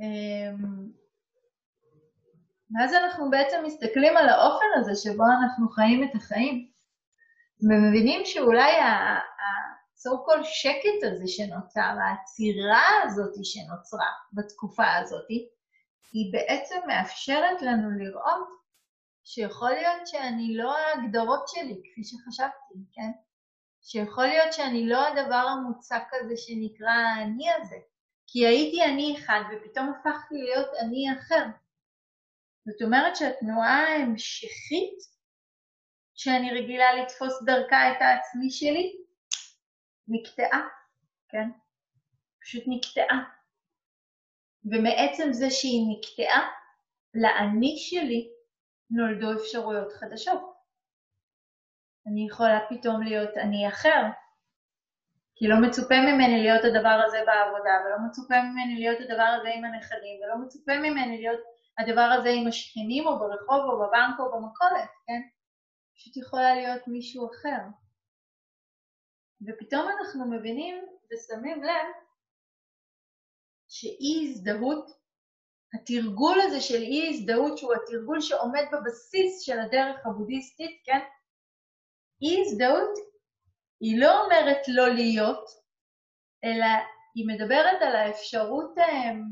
אה, 0.00 0.52
ואז 2.74 2.94
אנחנו 2.94 3.30
בעצם 3.30 3.62
מסתכלים 3.66 4.16
על 4.16 4.28
האופן 4.28 4.66
הזה 4.80 4.94
שבו 4.94 5.24
אנחנו 5.42 5.68
חיים 5.68 6.04
את 6.04 6.14
החיים, 6.14 6.70
ומבינים 7.62 8.20
שאולי 8.24 8.72
ה-so 8.72 10.44
שקט 10.44 11.02
הזה 11.02 11.24
שנוצר, 11.26 11.80
העצירה 11.80 12.88
הזאת 13.04 13.34
שנוצרה 13.42 14.10
בתקופה 14.32 14.94
הזאת, 14.94 15.28
היא 16.12 16.32
בעצם 16.32 16.76
מאפשרת 16.86 17.62
לנו 17.62 17.98
לראות 17.98 18.48
שיכול 19.24 19.70
להיות 19.70 20.06
שאני 20.06 20.56
לא 20.56 20.76
ההגדרות 20.78 21.48
שלי 21.48 21.80
כפי 21.84 22.04
שחשבתי, 22.04 22.74
כן? 22.92 23.10
שיכול 23.82 24.26
להיות 24.26 24.52
שאני 24.52 24.88
לא 24.88 25.06
הדבר 25.06 25.34
המוצק 25.34 26.04
הזה 26.12 26.36
שנקרא 26.36 26.90
האני 26.90 27.52
הזה, 27.52 27.76
כי 28.26 28.46
הייתי 28.46 28.84
אני 28.84 29.16
אחד 29.18 29.40
ופתאום 29.52 29.88
הפכתי 29.88 30.34
להיות 30.34 30.68
אני 30.80 31.06
אחר. 31.18 31.44
זאת 32.66 32.82
אומרת 32.82 33.16
שהתנועה 33.16 33.78
ההמשכית 33.78 35.15
שאני 36.16 36.50
רגילה 36.60 36.94
לתפוס 36.94 37.42
דרכה 37.42 37.92
את 37.92 37.96
העצמי 38.00 38.50
שלי 38.50 38.96
נקטעה, 40.08 40.62
כן? 41.28 41.48
פשוט 42.42 42.64
נקטעה. 42.66 43.24
ומעצם 44.64 45.32
זה 45.32 45.50
שהיא 45.50 45.82
נקטעה, 45.90 46.48
לאני 47.14 47.76
שלי 47.78 48.28
נולדו 48.90 49.32
אפשרויות 49.32 49.92
חדשות. 49.92 50.56
אני 52.06 52.26
יכולה 52.26 52.58
פתאום 52.68 53.02
להיות 53.02 53.36
אני 53.36 53.68
אחר, 53.68 54.02
כי 55.36 55.48
לא 55.48 55.56
מצופה 55.68 55.94
ממני 55.94 56.42
להיות 56.42 56.64
הדבר 56.64 57.02
הזה 57.06 57.18
בעבודה, 57.26 57.72
ולא 57.84 57.96
מצופה 58.08 58.34
ממני 58.42 58.78
להיות 58.78 58.98
הדבר 59.00 59.36
הזה 59.40 59.48
עם 59.54 59.64
הנכדים, 59.64 60.20
ולא 60.22 60.36
מצופה 60.44 60.72
ממני 60.78 61.18
להיות 61.18 61.40
הדבר 61.78 62.10
הזה 62.18 62.28
עם 62.28 62.48
השכנים 62.48 63.06
או 63.06 63.18
ברחוב 63.18 63.64
או 63.64 63.78
בבנק 63.78 64.18
או 64.18 64.32
במכולת, 64.32 64.90
כן? 65.06 65.35
פשוט 65.96 66.16
יכולה 66.16 66.54
להיות 66.54 66.88
מישהו 66.88 67.30
אחר. 67.30 67.62
ופתאום 69.46 69.88
אנחנו 69.88 70.30
מבינים 70.30 70.84
ושמים 71.12 71.62
לב 71.62 71.86
שאי 73.68 74.28
הזדהות, 74.30 74.90
התרגול 75.74 76.40
הזה 76.40 76.60
של 76.60 76.82
אי 76.82 77.08
הזדהות 77.08 77.58
שהוא 77.58 77.74
התרגול 77.74 78.20
שעומד 78.20 78.64
בבסיס 78.72 79.40
של 79.40 79.58
הדרך 79.60 80.06
הבודהיסטית, 80.06 80.82
כן? 80.84 81.00
אי 82.22 82.40
הזדהות 82.40 82.98
היא 83.80 84.00
לא 84.00 84.24
אומרת 84.24 84.68
לא 84.68 84.88
להיות, 84.88 85.48
אלא 86.44 86.66
היא 87.14 87.26
מדברת 87.26 87.82
על 87.82 87.96
האפשרות 87.96 88.74
הם, 88.76 89.22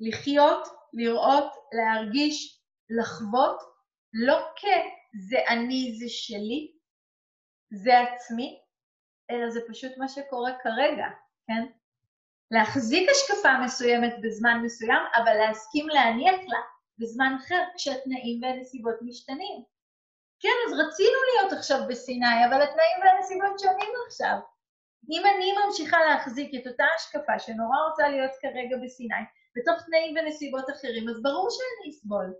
לחיות 0.00 0.68
לראות, 0.92 1.52
להרגיש, 1.72 2.62
לחוות, 2.90 3.60
לא 4.12 4.38
כזה 5.12 5.38
אני, 5.48 5.96
זה 5.98 6.08
שלי, 6.08 6.72
זה 7.70 8.00
עצמי, 8.00 8.60
אלא 9.30 9.50
זה 9.50 9.60
פשוט 9.68 9.92
מה 9.98 10.08
שקורה 10.08 10.52
כרגע, 10.62 11.06
כן? 11.46 11.66
להחזיק 12.50 13.10
השקפה 13.10 13.58
מסוימת 13.64 14.14
בזמן 14.22 14.60
מסוים, 14.64 15.02
אבל 15.16 15.34
להסכים 15.34 15.88
להניח 15.88 16.40
לה 16.48 16.58
בזמן 16.98 17.36
אחר 17.40 17.62
כשהתנאים 17.76 18.42
והנסיבות 18.42 18.94
משתנים. 19.02 19.64
כן, 20.40 20.56
אז 20.66 20.72
רצינו 20.72 21.18
להיות 21.32 21.52
עכשיו 21.52 21.78
בסיני, 21.88 22.46
אבל 22.48 22.62
התנאים 22.62 22.98
והנסיבות 23.02 23.58
שונים 23.58 23.92
עכשיו. 24.06 24.36
אם 25.10 25.22
אני 25.34 25.52
ממשיכה 25.64 25.98
להחזיק 26.08 26.50
את 26.54 26.66
אותה 26.66 26.84
השקפה 26.96 27.38
שנורא 27.38 27.76
רוצה 27.90 28.08
להיות 28.08 28.30
כרגע 28.40 28.76
בסיני, 28.84 29.24
בתוך 29.56 29.86
תנאים 29.86 30.16
ונסיבות 30.16 30.70
אחרים, 30.70 31.08
אז 31.08 31.22
ברור 31.22 31.48
שאני 31.50 31.90
אסבול. 31.90 32.34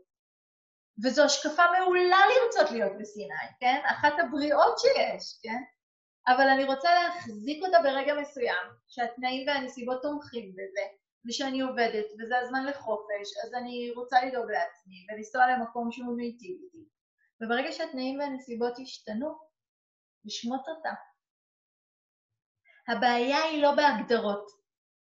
וזו 1.04 1.24
השקפה 1.24 1.62
מעולה 1.78 2.18
לרצות 2.30 2.70
להיות 2.70 2.92
בסיני, 3.00 3.34
כן? 3.60 3.80
אחת 3.86 4.12
הבריאות 4.18 4.78
שיש, 4.78 5.40
כן? 5.42 5.62
אבל 6.28 6.48
אני 6.48 6.64
רוצה 6.64 6.88
להחזיק 6.94 7.62
אותה 7.64 7.78
ברגע 7.82 8.14
מסוים, 8.14 8.66
שהתנאים 8.88 9.48
והנסיבות 9.48 10.02
תומכים 10.02 10.52
בזה, 10.52 10.86
ושאני 11.28 11.60
עובדת, 11.60 12.06
וזה 12.18 12.38
הזמן 12.38 12.64
לחופש, 12.66 13.28
אז 13.44 13.54
אני 13.54 13.90
רוצה 13.96 14.16
לדאוג 14.26 14.50
לעצמי, 14.50 15.06
ולנסוע 15.08 15.46
למקום 15.46 15.92
שהוא 15.92 16.16
מיטיב 16.16 16.56
איתי, 16.62 16.84
וברגע 17.40 17.72
שהתנאים 17.72 18.18
והנסיבות 18.18 18.78
ישתנו, 18.78 19.38
לשמוט 20.24 20.68
אותה. 20.68 20.92
הבעיה 22.88 23.42
היא 23.42 23.62
לא 23.62 23.72
בהגדרות. 23.74 24.59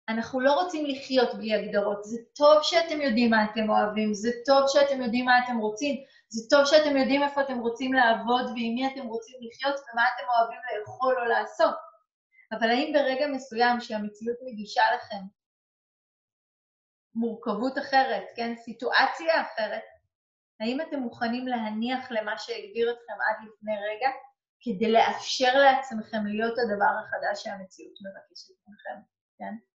אנחנו 0.09 0.39
לא 0.39 0.53
רוצים 0.53 0.85
לחיות 0.85 1.33
בלי 1.33 1.53
הגדרות. 1.53 2.03
זה 2.03 2.17
טוב 2.35 2.57
שאתם 2.61 3.01
יודעים 3.01 3.29
מה 3.29 3.45
אתם 3.45 3.69
אוהבים, 3.69 4.13
זה 4.13 4.29
טוב 4.45 4.63
שאתם 4.67 5.01
יודעים 5.01 5.25
מה 5.25 5.43
אתם 5.43 5.57
רוצים, 5.57 6.03
זה 6.29 6.49
טוב 6.49 6.65
שאתם 6.65 6.97
יודעים 6.97 7.23
איפה 7.23 7.41
אתם 7.41 7.59
רוצים 7.59 7.93
לעבוד 7.93 8.45
ועם 8.45 8.75
מי 8.75 8.87
אתם 8.87 9.05
רוצים 9.05 9.35
לחיות 9.41 9.75
ומה 9.75 10.03
אתם 10.15 10.25
אוהבים 10.29 10.59
לאכול 10.79 11.19
או 11.19 11.25
לעשות. 11.25 11.75
אבל 12.51 12.69
האם 12.69 12.91
ברגע 12.93 13.27
מסוים 13.27 13.81
שהמציאות 13.81 14.37
מגישה 14.45 14.81
לכם 14.95 15.23
מורכבות 17.15 17.77
אחרת, 17.77 18.23
כן, 18.35 18.55
סיטואציה 18.55 19.41
אחרת, 19.41 19.83
האם 20.59 20.81
אתם 20.81 20.99
מוכנים 20.99 21.47
להניח 21.47 22.11
למה 22.11 22.37
שהגדיר 22.37 22.91
אתכם 22.91 23.13
עד 23.13 23.47
לפני 23.47 23.73
רגע, 23.77 24.09
כדי 24.61 24.91
לאפשר 24.91 25.53
לעצמכם 25.57 26.25
להיות 26.25 26.53
הדבר 26.57 26.93
החדש 26.99 27.43
שהמציאות 27.43 27.93
מבקשת 28.01 28.53
מכם, 28.67 29.01
כן? 29.37 29.72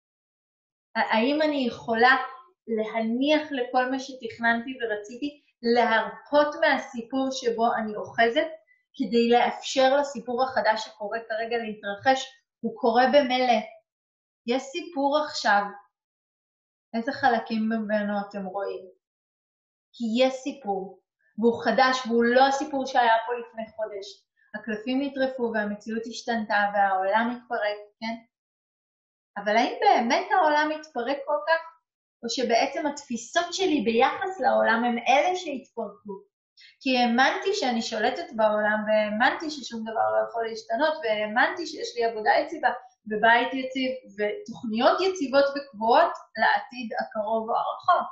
האם 0.95 1.41
אני 1.41 1.65
יכולה 1.67 2.15
להניח 2.67 3.51
לכל 3.51 3.91
מה 3.91 3.99
שתכננתי 3.99 4.77
ורציתי, 4.81 5.41
להרפות 5.61 6.55
מהסיפור 6.61 7.27
שבו 7.31 7.73
אני 7.73 7.95
אוחזת, 7.95 8.47
כדי 8.95 9.29
לאפשר 9.29 9.97
לסיפור 9.97 10.43
החדש 10.43 10.85
שקורה 10.85 11.19
כרגע 11.29 11.57
להתרחש, 11.57 12.25
הוא 12.59 12.73
קורה 12.75 13.03
במילא. 13.07 13.59
יש 14.47 14.63
סיפור 14.63 15.17
עכשיו, 15.25 15.63
איזה 16.93 17.11
חלקים 17.11 17.69
ממנו 17.69 18.13
אתם 18.29 18.45
רואים? 18.45 18.85
כי 19.93 20.05
יש 20.19 20.33
סיפור, 20.33 20.99
והוא 21.37 21.63
חדש, 21.63 22.07
והוא 22.07 22.23
לא 22.23 22.47
הסיפור 22.47 22.85
שהיה 22.85 23.15
פה 23.27 23.33
לפני 23.33 23.63
חודש. 23.75 24.23
הקלפים 24.55 25.01
נטרפו 25.01 25.51
והמציאות 25.53 26.03
השתנתה 26.09 26.57
והעולם 26.73 27.29
התפרק, 27.31 27.77
כן? 27.99 28.32
אבל 29.37 29.57
האם 29.57 29.73
באמת 29.81 30.27
העולם 30.31 30.69
מתפרק 30.69 31.17
כל 31.25 31.39
כך, 31.47 31.61
או 32.23 32.29
שבעצם 32.29 32.87
התפיסות 32.87 33.53
שלי 33.53 33.81
ביחס 33.81 34.39
לעולם 34.39 34.83
הם 34.83 34.97
אלה 34.97 35.35
שהתפרקו? 35.35 36.13
כי 36.79 36.97
האמנתי 36.97 37.53
שאני 37.53 37.81
שולטת 37.81 38.27
בעולם, 38.35 38.79
והאמנתי 38.87 39.49
ששום 39.49 39.81
דבר 39.81 40.07
לא 40.13 40.29
יכול 40.29 40.47
להשתנות, 40.47 40.93
והאמנתי 41.03 41.67
שיש 41.67 41.87
לי 41.95 42.05
עבודה 42.05 42.31
יציבה, 42.41 42.69
ובית 43.07 43.53
יציב, 43.53 43.91
ותוכניות 44.17 44.97
יציבות 45.01 45.45
וקבועות 45.55 46.13
לעתיד 46.37 46.89
הקרוב 46.99 47.49
או 47.49 47.55
הרחוק. 47.55 48.09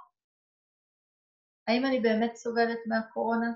האם 1.68 1.86
אני 1.86 2.00
באמת 2.00 2.36
סובלת 2.36 2.80
מהקורונה? 2.86 3.52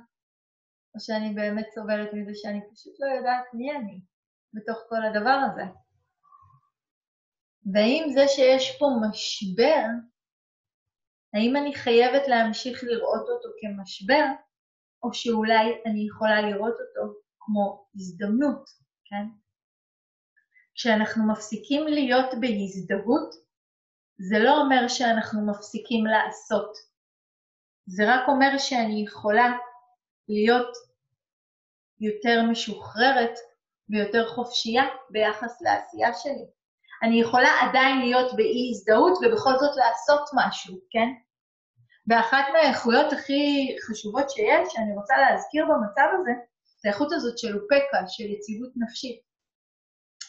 או 0.95 0.99
שאני 0.99 1.33
באמת 1.33 1.67
סובלת 1.75 2.09
מזה 2.13 2.31
שאני 2.35 2.61
פשוט 2.73 2.93
לא 2.99 3.07
יודעת 3.17 3.45
מי 3.53 3.71
אני 3.71 3.99
בתוך 4.53 4.77
כל 4.89 5.03
הדבר 5.05 5.39
הזה? 5.45 5.63
והאם 7.73 8.09
זה 8.13 8.27
שיש 8.27 8.77
פה 8.79 8.85
משבר, 9.09 9.85
האם 11.33 11.55
אני 11.55 11.75
חייבת 11.75 12.27
להמשיך 12.27 12.83
לראות 12.83 13.29
אותו 13.29 13.49
כמשבר, 13.59 14.25
או 15.03 15.13
שאולי 15.13 15.81
אני 15.85 16.07
יכולה 16.07 16.41
לראות 16.41 16.73
אותו 16.73 17.13
כמו 17.39 17.87
הזדמנות, 17.95 18.69
כן? 19.05 19.25
כשאנחנו 20.75 21.31
מפסיקים 21.31 21.87
להיות 21.87 22.29
בהזדהות, 22.41 23.35
זה 24.17 24.39
לא 24.39 24.61
אומר 24.61 24.87
שאנחנו 24.87 25.47
מפסיקים 25.47 26.05
לעשות. 26.05 26.77
זה 27.85 28.03
רק 28.07 28.27
אומר 28.27 28.57
שאני 28.57 29.03
יכולה 29.03 29.57
להיות 30.29 30.73
יותר 31.99 32.41
משוחררת 32.51 33.33
ויותר 33.89 34.27
חופשייה 34.27 34.83
ביחס 35.09 35.61
לעשייה 35.61 36.13
שלי. 36.13 36.54
אני 37.05 37.21
יכולה 37.21 37.49
עדיין 37.61 37.99
להיות 37.99 38.35
באי 38.35 38.69
הזדהות 38.71 39.13
ובכל 39.17 39.57
זאת 39.59 39.75
לעשות 39.75 40.29
משהו, 40.33 40.79
כן? 40.91 41.07
ואחת 42.07 42.45
מהאיכויות 42.53 43.13
הכי 43.13 43.75
חשובות 43.87 44.29
שיש, 44.29 44.73
שאני 44.73 44.93
רוצה 44.95 45.13
להזכיר 45.17 45.65
במצב 45.65 46.07
הזה, 46.19 46.31
זה 46.81 46.89
האיכות 46.89 47.11
הזאת 47.11 47.37
של 47.37 47.57
אופקה, 47.57 48.07
של 48.07 48.23
יציבות 48.23 48.69
נפשית, 48.75 49.21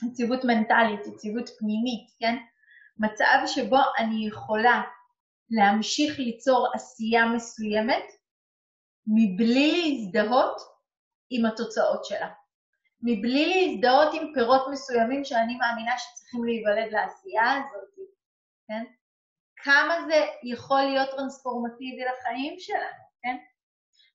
יציבות 0.09 0.45
מנטלית, 0.45 1.07
יציבות 1.07 1.51
פנימית, 1.59 2.07
כן? 2.19 2.37
מצב 2.99 3.39
שבו 3.47 3.79
אני 3.99 4.27
יכולה 4.29 4.83
להמשיך 5.51 6.19
ליצור 6.19 6.69
עשייה 6.75 7.27
מסוימת 7.27 8.05
מבלי 9.07 9.73
להזדהות 9.83 10.57
עם 11.31 11.47
התוצאות 11.47 12.05
שלה. 12.05 12.29
מבלי 13.09 13.45
להזדהות 13.55 14.14
עם 14.14 14.35
פירות 14.35 14.66
מסוימים 14.73 15.25
שאני 15.25 15.57
מאמינה 15.57 15.99
שצריכים 15.99 16.45
להיוולד 16.45 16.92
לעשייה 16.92 17.53
הזאת, 17.53 18.09
כן? 18.69 18.85
כמה 19.57 19.95
זה 20.07 20.27
יכול 20.42 20.81
להיות 20.81 21.11
טרנספורמטיבי 21.11 22.05
לחיים 22.05 22.55
שלנו, 22.59 23.03
כן? 23.23 23.37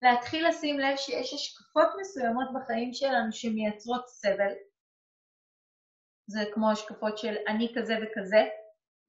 להתחיל 0.02 0.48
לשים 0.48 0.80
לב 0.80 0.96
שיש 0.98 1.34
השקפות 1.34 1.88
מסוימות 2.02 2.48
בחיים 2.56 2.94
שלנו 2.94 3.32
שמייצרות 3.32 4.08
סבל. 4.08 4.54
זה 6.28 6.40
כמו 6.54 6.72
השקפות 6.72 7.18
של 7.18 7.36
אני 7.48 7.74
כזה 7.76 7.96
וכזה, 8.02 8.44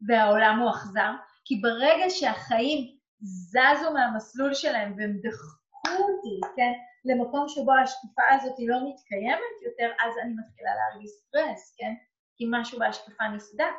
והעולם 0.09 0.59
הוא 0.59 0.71
אכזר, 0.71 1.11
כי 1.45 1.61
ברגע 1.61 2.11
שהחיים 2.11 2.99
זזו 3.21 3.92
מהמסלול 3.95 4.55
שלהם 4.55 4.95
והם 4.97 5.18
דחקו 5.23 6.03
אותי, 6.03 6.40
כן, 6.57 6.73
למקום 7.05 7.49
שבו 7.49 7.73
ההשקפה 7.73 8.23
הזאת 8.31 8.59
היא 8.59 8.69
לא 8.69 8.77
מתקיימת 8.88 9.57
יותר, 9.67 9.93
אז 10.05 10.12
אני 10.23 10.35
מתחילה 10.35 10.71
להרגיש 10.75 11.11
סטרס, 11.11 11.75
כן? 11.79 11.95
כי 12.37 12.45
משהו 12.51 12.79
בהשקפה 12.79 13.29
נסדק. 13.29 13.75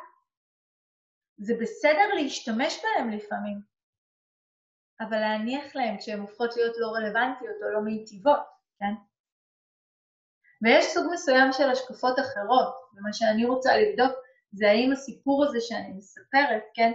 זה 1.38 1.54
בסדר 1.60 2.14
להשתמש 2.14 2.82
בהם 2.82 3.10
לפעמים, 3.10 3.60
אבל 5.00 5.18
להניח 5.18 5.76
להם 5.76 5.98
כשהן 5.98 6.20
הופכות 6.20 6.56
להיות 6.56 6.74
לא 6.78 6.86
רלוונטיות 6.86 7.56
או 7.62 7.70
לא 7.70 7.80
מיטיבות, 7.80 8.46
כן? 8.78 8.94
ויש 10.62 10.84
סוג 10.84 11.06
מסוים 11.12 11.52
של 11.52 11.70
השקפות 11.70 12.18
אחרות, 12.18 12.74
ומה 12.94 13.12
שאני 13.12 13.44
רוצה 13.44 13.76
לבדוק 13.76 14.12
זה 14.52 14.70
האם 14.70 14.92
הסיפור 14.92 15.44
הזה 15.44 15.58
שאני 15.60 15.92
מספרת, 15.92 16.62
כן, 16.74 16.92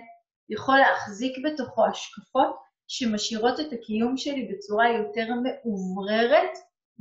יכול 0.49 0.77
להחזיק 0.77 1.33
בתוכו 1.45 1.85
השקפות 1.85 2.68
שמשאירות 2.89 3.59
את 3.59 3.73
הקיום 3.73 4.17
שלי 4.17 4.47
בצורה 4.51 4.89
יותר 4.89 5.27
מאובררת 5.43 6.57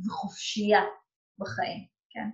וחופשייה 0.07 0.83
בחיים, 1.39 1.87
כן? 2.11 2.29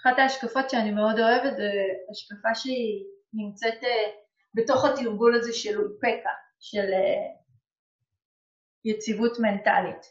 אחת 0.00 0.18
ההשקפות 0.18 0.70
שאני 0.70 0.90
מאוד 0.90 1.18
אוהבת 1.18 1.56
זה 1.56 1.70
השקפה 2.10 2.54
שהיא 2.54 3.04
נמצאת 3.32 3.82
uh, 3.82 3.86
בתוך 4.54 4.84
התרגול 4.84 5.34
הזה 5.34 5.52
של 5.52 5.80
אופקה, 5.80 6.30
של 6.60 6.92
uh, 6.92 7.44
יציבות 8.84 9.38
מנטלית. 9.38 10.06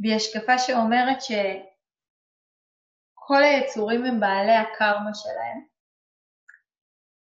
והיא 0.00 0.16
השקפה 0.16 0.58
שאומרת 0.58 1.22
שכל 1.22 3.42
היצורים 3.42 4.04
הם 4.04 4.20
בעלי 4.20 4.56
הקרמה 4.56 5.14
שלהם, 5.14 5.66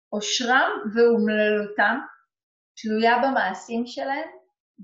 עושרם 0.08 0.70
ואומללותם 0.94 1.98
תלויה 2.76 3.16
במעשים 3.22 3.86
שלהם 3.86 4.28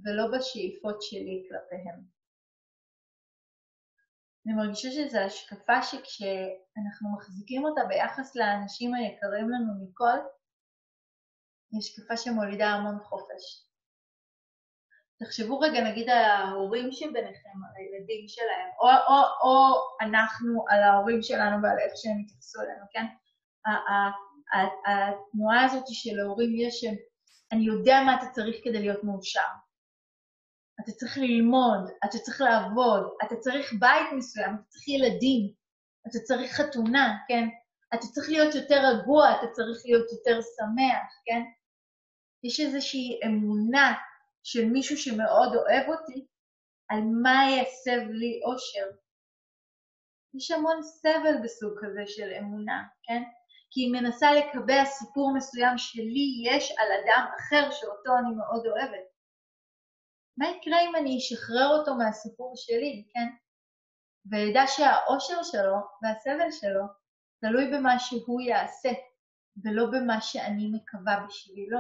ולא 0.04 0.38
בשאיפות 0.38 1.02
שלי 1.02 1.46
כלפיהם. 1.48 2.18
אני 4.46 4.56
מרגישה 4.56 4.88
שזו 4.90 5.18
השקפה 5.18 5.82
שכשאנחנו 5.82 7.16
מחזיקים 7.16 7.64
אותה 7.64 7.80
ביחס 7.88 8.36
לאנשים 8.36 8.94
היקרים 8.94 9.50
לנו 9.50 9.72
מכל, 9.84 10.18
היא 11.70 11.78
השקפה 11.78 12.16
שמולידה 12.16 12.66
המון 12.66 12.98
חופש. 12.98 13.68
תחשבו 15.18 15.58
רגע 15.58 15.80
נגיד 15.90 16.08
על 16.08 16.24
ההורים 16.24 16.92
שביניכם, 16.92 17.58
על 17.68 17.74
הילדים 17.76 18.28
שלהם, 18.28 18.68
או, 18.80 18.86
או, 18.86 19.20
או 19.42 19.56
אנחנו 20.00 20.64
על 20.68 20.82
ההורים 20.82 21.22
שלנו 21.22 21.62
ועל 21.62 21.78
איך 21.78 21.92
שהם 21.96 22.18
התייחסו 22.24 22.60
אלינו, 22.62 22.84
כן? 22.92 23.06
התנועה 24.86 25.64
הזאת 25.64 25.84
של 25.86 26.20
ההורים 26.20 26.50
יש 26.56 26.80
שהם 26.80 26.94
אני 27.52 27.64
יודע 27.64 28.00
מה 28.06 28.14
אתה 28.14 28.26
צריך 28.32 28.56
כדי 28.64 28.80
להיות 28.80 29.04
מאושר. 29.04 29.48
אתה 30.80 30.92
צריך 30.92 31.18
ללמוד, 31.18 31.90
אתה 32.04 32.18
צריך 32.18 32.40
לעבוד, 32.40 33.02
אתה 33.26 33.36
צריך 33.36 33.72
בית 33.80 34.12
מסוים, 34.16 34.54
אתה 34.54 34.62
צריך 34.68 34.88
ילדים, 34.88 35.52
אתה 36.06 36.18
צריך 36.18 36.52
חתונה, 36.52 37.16
כן? 37.28 37.48
אתה 37.94 38.06
צריך 38.06 38.28
להיות 38.28 38.54
יותר 38.54 38.80
רגוע, 38.92 39.30
אתה 39.38 39.46
צריך 39.52 39.78
להיות 39.84 40.12
יותר 40.12 40.40
שמח, 40.56 41.08
כן? 41.24 41.42
יש 42.44 42.60
איזושהי 42.60 43.20
אמונה 43.26 43.94
של 44.42 44.64
מישהו 44.64 44.96
שמאוד 44.96 45.54
אוהב 45.54 45.88
אותי 45.88 46.26
על 46.88 47.00
מה 47.22 47.40
יסב 47.50 48.10
לי 48.10 48.40
אושר. 48.44 48.86
יש 50.34 50.50
המון 50.50 50.82
סבל 50.82 51.34
בסוג 51.44 51.72
כזה 51.80 52.02
של 52.06 52.30
אמונה, 52.38 52.84
כן? 53.02 53.22
כי 53.70 53.80
היא 53.80 53.92
מנסה 53.92 54.32
לקבע 54.32 54.84
סיפור 54.84 55.34
מסוים 55.36 55.78
שלי 55.78 56.42
יש 56.46 56.72
על 56.78 56.88
אדם 56.92 57.26
אחר 57.38 57.70
שאותו 57.70 58.18
אני 58.18 58.34
מאוד 58.36 58.66
אוהבת. 58.66 59.08
מה 60.38 60.46
יקרה 60.48 60.80
אם 60.80 60.96
אני 60.96 61.18
אשחרר 61.18 61.68
אותו 61.78 61.94
מהסיפור 61.94 62.52
שלי, 62.56 63.04
כן? 63.12 63.28
וידע 64.30 64.62
שהאושר 64.66 65.42
שלו 65.42 65.76
והסבל 66.02 66.50
שלו 66.50 66.84
תלוי 67.40 67.64
במה 67.72 67.98
שהוא 67.98 68.40
יעשה, 68.40 68.88
ולא 69.64 69.86
במה 69.86 70.20
שאני 70.20 70.70
מקווה 70.72 71.24
בשבילו. 71.26 71.78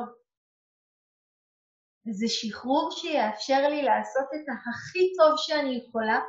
זה 2.10 2.26
שחרור 2.28 2.90
שיאפשר 2.90 3.68
לי 3.68 3.82
לעשות 3.82 4.28
את 4.34 4.46
הכי 4.68 5.12
טוב 5.16 5.34
שאני 5.36 5.76
יכולה 5.76 6.20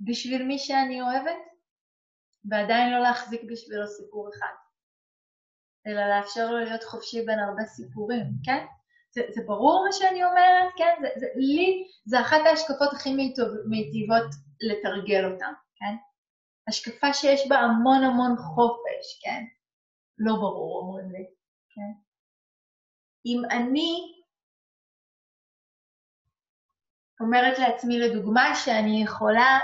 בשביל 0.00 0.42
מי 0.42 0.58
שאני 0.58 1.02
אוהבת, 1.02 1.53
ועדיין 2.50 2.92
לא 2.92 2.98
להחזיק 2.98 3.40
בשבילו 3.50 3.86
סיפור 3.86 4.28
אחד, 4.28 4.54
אלא 5.86 6.02
לאפשר 6.08 6.50
לו 6.50 6.58
להיות 6.58 6.84
חופשי 6.84 7.24
בין 7.26 7.38
הרבה 7.38 7.64
סיפורים, 7.64 8.24
כן? 8.44 8.66
זה, 9.14 9.22
זה 9.34 9.40
ברור 9.46 9.84
מה 9.86 9.92
שאני 9.92 10.24
אומרת, 10.24 10.72
כן? 10.76 10.94
זה, 11.00 11.08
זה, 11.20 11.26
לי, 11.36 11.84
זה 12.04 12.20
אחת 12.20 12.40
ההשקפות 12.46 12.92
הכי 12.92 13.14
מיטיבות 13.68 14.30
לתרגל 14.60 15.32
אותן, 15.32 15.52
כן? 15.76 15.94
השקפה 16.68 17.12
שיש 17.14 17.48
בה 17.48 17.56
המון 17.56 18.02
המון 18.04 18.36
חופש, 18.36 19.20
כן? 19.22 19.44
לא 20.18 20.34
ברור, 20.34 20.80
אומרים 20.80 21.10
לי, 21.12 21.24
כן? 21.74 21.92
אם 23.26 23.42
אני 23.50 24.14
אומרת 27.20 27.58
לעצמי 27.58 27.98
לדוגמה 27.98 28.54
שאני 28.54 29.02
יכולה, 29.02 29.58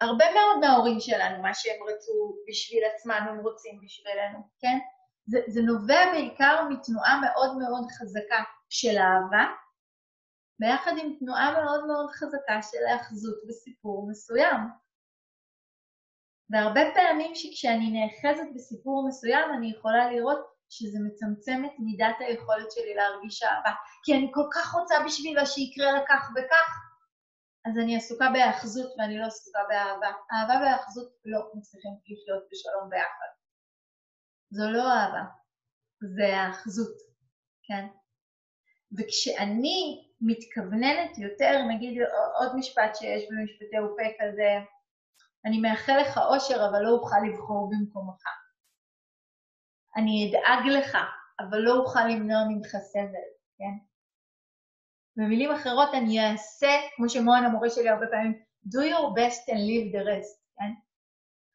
הרבה 0.00 0.24
מאוד 0.34 0.58
מההורים 0.60 1.00
שלנו, 1.00 1.42
מה 1.42 1.54
שהם 1.54 1.82
רצו 1.88 2.36
בשביל 2.48 2.82
עצמם, 2.94 3.26
הם 3.28 3.38
רוצים 3.40 3.80
בשבילנו, 3.84 4.38
כן? 4.58 4.78
זה, 5.26 5.38
זה 5.46 5.62
נובע 5.62 6.12
בעיקר 6.12 6.64
מתנועה 6.70 7.20
מאוד 7.20 7.58
מאוד 7.58 7.84
חזקה 7.98 8.42
של 8.68 8.96
אהבה, 8.98 9.46
ביחד 10.60 10.92
עם 10.98 11.16
תנועה 11.18 11.52
מאוד 11.52 11.86
מאוד 11.86 12.10
חזקה 12.10 12.62
של 12.62 12.86
האחזות 12.90 13.38
בסיפור 13.48 14.08
מסוים. 14.10 14.60
והרבה 16.50 16.80
פעמים 16.94 17.34
שכשאני 17.34 17.90
נאחזת 17.90 18.48
בסיפור 18.54 19.08
מסוים 19.08 19.50
אני 19.58 19.70
יכולה 19.70 20.10
לראות 20.12 20.38
שזה 20.70 20.98
מצמצם 21.06 21.62
את 21.64 21.70
מידת 21.78 22.16
היכולת 22.18 22.70
שלי 22.72 22.94
להרגיש 22.94 23.42
אהבה. 23.42 23.70
כי 24.04 24.14
אני 24.14 24.30
כל 24.34 24.48
כך 24.54 24.74
רוצה 24.74 24.94
בשבילו 25.06 25.46
שיקרה 25.46 25.92
לה 25.92 26.00
כך 26.08 26.30
וכך, 26.36 26.89
אז 27.66 27.78
אני 27.82 27.96
עסוקה 27.96 28.28
בהאחזות 28.32 28.90
ואני 28.98 29.18
לא 29.18 29.26
עסוקה 29.26 29.58
באהבה. 29.68 30.12
אהבה 30.32 30.54
והאחזות 30.62 31.12
לא 31.24 31.38
מצליחים 31.54 31.90
לחיות 32.04 32.44
בשלום 32.52 32.90
ביחד. 32.90 33.30
זו 34.50 34.70
לא 34.70 34.82
אהבה, 34.92 35.24
זה 36.16 36.36
האחזות, 36.36 36.96
כן? 37.62 37.86
וכשאני 38.98 40.08
מתכווננת 40.20 41.18
יותר, 41.18 41.62
נגיד 41.68 42.02
עוד 42.38 42.56
משפט 42.56 42.96
שיש 42.96 43.22
במשפטי 43.30 43.78
אופה 43.78 44.02
כזה, 44.20 44.50
אני 45.44 45.60
מאחל 45.60 45.96
לך 46.00 46.18
אושר 46.18 46.66
אבל 46.70 46.82
לא 46.82 46.90
אוכל 46.90 47.16
לבחור 47.28 47.70
במקומך. 47.70 48.22
אני 49.96 50.30
אדאג 50.30 50.66
לך, 50.78 50.98
אבל 51.40 51.58
לא 51.58 51.76
אוכל 51.76 52.06
למנוע 52.08 52.38
ממך 52.48 52.68
סבל, 52.68 53.28
כן? 53.58 53.89
במילים 55.16 55.50
אחרות 55.50 55.88
אני 55.94 56.30
אעשה, 56.30 56.70
כמו 56.96 57.08
שמוהן 57.08 57.44
המורה 57.44 57.70
שלי 57.70 57.88
הרבה 57.88 58.06
פעמים, 58.06 58.32
do 58.66 58.78
your 58.78 59.14
best 59.16 59.48
and 59.48 59.60
leave 59.68 59.94
the 59.94 60.04
rest, 60.04 60.40
כן? 60.58 60.72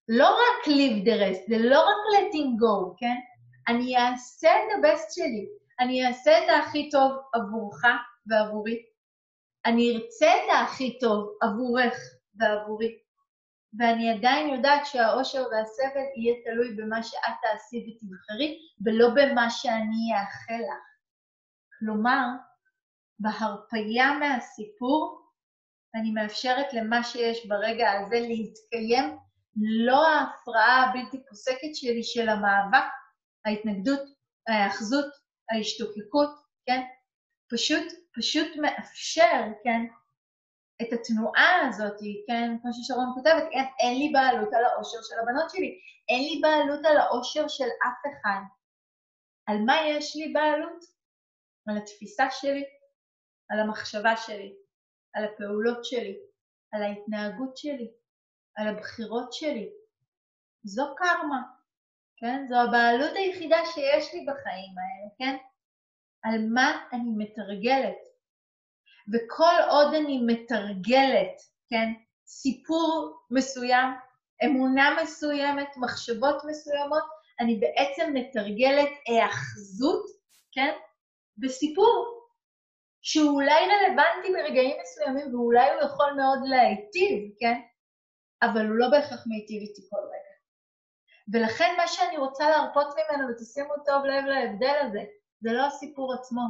לא 0.08 0.30
רק 0.30 0.68
leave 0.68 1.06
the 1.06 1.20
rest, 1.20 1.49
זה 1.49 1.58
לא 1.58 1.80
רק 1.82 2.16
letting 2.16 2.51
go, 2.62 2.95
כן? 2.97 3.16
אני 3.68 3.97
אעשה 3.97 4.49
את 4.49 4.72
ה-best 4.72 5.16
שלי, 5.16 5.45
אני 5.80 6.08
אעשה 6.08 6.32
את 6.38 6.43
הכי 6.60 6.89
טוב 6.89 7.12
עבורך 7.34 7.86
ועבורי, 8.28 8.78
אני 9.66 9.95
ארצה 9.95 10.28
את 10.28 10.49
הכי 10.64 10.99
טוב 10.99 11.38
עבורך 11.41 11.93
ועבורי, 12.39 12.97
ואני 13.80 14.12
עדיין 14.12 14.49
יודעת 14.49 14.86
שהאושר 14.86 15.43
והסבל 15.51 16.06
יהיה 16.16 16.36
תלוי 16.45 16.76
במה 16.76 17.03
שאת 17.03 17.36
תעשי 17.41 17.78
ותבחרי, 17.78 18.58
ולא 18.86 19.10
במה 19.10 19.49
שאני 19.49 20.14
אאחל 20.14 20.64
לך. 20.64 20.86
כלומר, 21.80 22.28
בהרפייה 23.20 24.11
מהסיפור, 24.20 25.22
אני 25.95 26.11
מאפשרת 26.11 26.74
למה 26.74 27.03
שיש 27.03 27.47
ברגע 27.47 27.91
הזה 27.91 28.20
להתקיים, 28.20 29.18
לא 29.86 30.07
ההפרעה 30.07 30.84
הבלתי 30.84 31.18
פוסקת 31.30 31.74
שלי 31.74 32.03
של 32.03 32.30
המאבק, 32.30 32.89
ההתנגדות, 33.45 34.01
ההאחזות, 34.47 35.11
ההשתוקקות, 35.51 36.30
כן? 36.66 36.82
פשוט, 37.53 37.93
פשוט 38.16 38.47
מאפשר, 38.61 39.41
כן? 39.63 39.82
את 40.82 40.88
התנועה 40.93 41.68
הזאת, 41.68 41.99
כן, 42.28 42.57
כמו 42.61 42.72
ששרון 42.74 43.11
כותבת, 43.16 43.43
אין, 43.51 43.66
אין 43.80 43.97
לי 43.97 44.09
בעלות 44.13 44.53
על 44.53 44.66
האושר 44.66 44.97
של 45.03 45.16
הבנות 45.20 45.49
שלי, 45.49 45.80
אין 46.09 46.22
לי 46.22 46.41
בעלות 46.41 46.86
על 46.86 46.97
האושר 46.97 47.47
של 47.47 47.63
אף 47.88 48.11
אחד. 48.13 48.41
על 49.47 49.57
מה 49.66 49.76
יש 49.88 50.16
לי 50.16 50.34
בעלות? 50.34 50.84
על 51.68 51.78
התפיסה 51.78 52.28
שלי, 52.32 52.63
על 53.49 53.59
המחשבה 53.59 54.17
שלי, 54.17 54.55
על 55.13 55.23
הפעולות 55.25 55.85
שלי, 55.85 56.17
על 56.71 56.83
ההתנהגות 56.83 57.57
שלי, 57.57 57.91
על 58.55 58.67
הבחירות 58.67 59.33
שלי. 59.33 59.69
זו 60.63 60.95
קרמה, 60.97 61.41
כן? 62.17 62.45
זו 62.49 62.55
הבעלות 62.55 63.11
היחידה 63.15 63.57
שיש 63.65 64.13
לי 64.13 64.25
בחיים 64.27 64.75
האלה, 64.77 65.09
כן? 65.17 65.37
על 66.23 66.47
מה 66.53 66.87
אני 66.93 67.09
מתרגלת. 67.17 68.15
וכל 69.13 69.55
עוד 69.69 69.93
אני 69.93 70.21
מתרגלת, 70.25 71.41
כן, 71.69 71.93
סיפור 72.25 73.19
מסוים, 73.31 73.89
אמונה 74.45 74.97
מסוימת, 75.03 75.67
מחשבות 75.77 76.35
מסוימות, 76.49 77.03
אני 77.39 77.59
בעצם 77.59 78.13
מתרגלת 78.13 78.89
היאחזות, 79.07 80.05
כן, 80.51 80.71
בסיפור 81.37 82.14
שהוא 83.08 83.32
אולי 83.32 83.62
רלוונטי 83.72 84.34
ברגעים 84.34 84.78
מסוימים 84.82 85.36
ואולי 85.36 85.70
הוא 85.74 85.82
יכול 85.82 86.14
מאוד 86.14 86.39
להיטיב, 86.45 87.34
כן, 87.39 87.62
אבל 88.41 88.68
הוא 88.68 88.76
לא 88.76 88.88
בהכרח 88.91 89.24
מיטיב 89.28 89.62
איתי 89.62 89.82
כל 89.89 89.97
רגע. 89.97 90.36
ולכן 91.34 91.74
מה 91.78 91.88
שאני 91.88 92.18
רוצה 92.18 92.49
להרפות 92.49 92.88
ממנו, 92.97 93.28
ותשימו 93.30 93.74
טוב 93.86 94.06
לב 94.06 94.26
להבדל 94.26 94.76
הזה, 94.82 95.03
זה 95.39 95.51
לא 95.53 95.66
הסיפור 95.66 96.14
עצמו, 96.14 96.41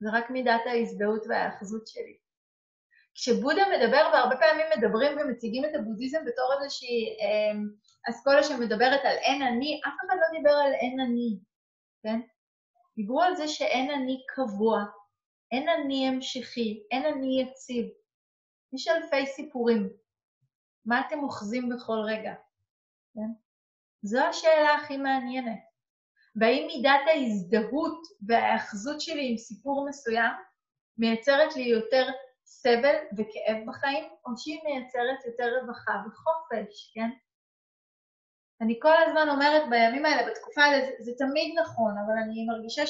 זה 0.00 0.08
רק 0.12 0.30
מידת 0.30 0.60
ההזדהות 0.66 1.24
וההאחזות 1.28 1.86
שלי. 1.86 2.16
כשבודה 3.14 3.62
מדבר, 3.76 4.10
והרבה 4.12 4.36
פעמים 4.36 4.66
מדברים 4.76 5.18
ומציגים 5.18 5.64
את 5.64 5.70
הבודהיזם 5.74 6.18
בתור 6.26 6.52
איזושהי 6.54 7.16
אה, 7.20 7.58
אסכולה 8.10 8.42
שמדברת 8.42 9.00
על 9.04 9.16
אין 9.16 9.42
אני, 9.42 9.80
אף 9.86 9.92
אחד 10.06 10.16
לא 10.20 10.38
דיבר 10.38 10.52
על 10.66 10.72
אין 10.72 11.00
אני, 11.00 11.38
כן? 12.02 12.20
דיברו 12.96 13.22
על 13.22 13.36
זה 13.36 13.48
שאין 13.48 13.90
אני 13.90 14.22
קבוע, 14.34 14.84
אין 15.52 15.68
אני 15.68 16.08
המשכי, 16.08 16.82
אין 16.90 17.04
אני 17.04 17.42
יציב. 17.42 17.86
יש 18.72 18.88
אלפי 18.88 19.26
סיפורים. 19.26 19.88
מה 20.84 21.00
אתם 21.06 21.18
אוחזים 21.18 21.68
בכל 21.68 21.98
רגע? 22.06 22.34
כן? 23.14 23.30
זו 24.02 24.18
השאלה 24.18 24.74
הכי 24.74 24.96
מעניינת. 24.96 25.68
והאם 26.36 26.66
מידת 26.66 27.00
ההזדהות 27.06 28.02
וההאחזות 28.26 29.00
שלי 29.00 29.30
עם 29.30 29.36
סיפור 29.36 29.88
מסוים 29.88 30.32
מייצרת 30.98 31.56
לי 31.56 31.62
יותר 31.62 32.06
סבל 32.44 32.94
וכאב 33.16 33.56
בחיים, 33.66 34.04
או 34.26 34.30
שהיא 34.36 34.60
מייצרת 34.64 35.24
יותר 35.26 35.48
רווחה 35.60 35.92
וחופש, 36.06 36.92
כן? 36.94 37.10
אני 38.60 38.78
כל 38.82 39.02
הזמן 39.06 39.28
אומרת 39.28 39.62
בימים 39.70 40.04
האלה, 40.06 40.30
בתקופה 40.30 40.62
האלה, 40.62 40.86
זה, 40.86 40.92
זה 40.98 41.12
תמיד 41.18 41.58
נכון, 41.60 41.94
אבל 42.06 42.14
אני 42.24 42.46
מרגישה 42.46 42.86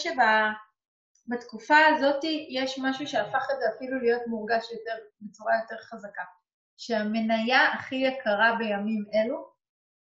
שבתקופה 1.29 1.77
הזאת 1.87 2.25
יש 2.49 2.79
משהו 2.83 3.07
שהפך 3.07 3.47
את 3.53 3.59
זה 3.61 3.65
אפילו 3.77 4.01
להיות 4.01 4.23
מורגש 4.27 4.65
יותר, 4.73 5.05
בצורה 5.21 5.53
יותר 5.63 5.83
חזקה. 5.83 6.23
שהמניה 6.79 7.73
הכי 7.73 7.95
יקרה 7.95 8.57
בימים 8.59 9.05
אלו 9.15 9.51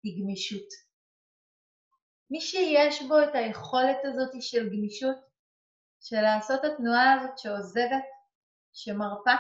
היא 0.03 0.23
גמישות. 0.23 0.69
מי 2.31 2.41
שיש 2.41 3.03
בו 3.03 3.23
את 3.23 3.35
היכולת 3.35 3.97
הזאת 4.05 4.43
של 4.43 4.69
גמישות, 4.69 5.17
של 6.01 6.21
לעשות 6.21 6.61
התנועה 6.65 7.13
הזאת 7.13 7.39
שעוזבת, 7.39 8.05
שמרפה, 8.73 9.35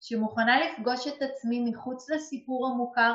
שמוכנה 0.00 0.60
לפגוש 0.60 1.06
את 1.06 1.22
עצמי 1.22 1.70
מחוץ 1.70 2.10
לסיפור 2.10 2.66
המוכר, 2.66 3.14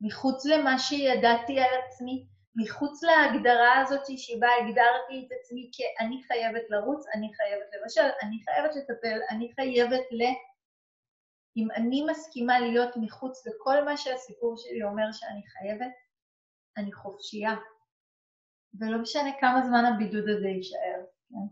מחוץ 0.00 0.46
למה 0.46 0.78
שידעתי 0.78 1.60
על 1.60 1.70
עצמי, 1.86 2.26
מחוץ 2.56 3.02
להגדרה 3.02 3.80
הזאת 3.80 4.04
שבה 4.06 4.48
הגדרתי 4.60 5.26
את 5.26 5.32
עצמי 5.40 5.70
כאני 5.72 6.22
חייבת 6.22 6.70
לרוץ, 6.70 7.06
אני 7.14 7.30
חייבת 7.34 7.66
לבשל, 7.74 8.08
אני 8.22 8.38
חייבת 8.44 8.76
לטפל, 8.76 9.18
אני 9.30 9.52
חייבת 9.54 10.06
ל... 10.10 10.22
אם 11.56 11.68
אני 11.76 12.02
מסכימה 12.10 12.60
להיות 12.60 12.96
מחוץ 12.96 13.46
לכל 13.46 13.84
מה 13.84 13.96
שהסיפור 13.96 14.54
שלי 14.56 14.82
אומר 14.82 15.12
שאני 15.12 15.42
חייבת, 15.46 15.92
אני 16.76 16.92
חופשייה. 16.92 17.54
ולא 18.80 18.98
משנה 18.98 19.30
כמה 19.40 19.62
זמן 19.66 19.84
הבידוד 19.84 20.28
הזה 20.28 20.48
יישאר. 20.48 21.00
כן? 21.28 21.46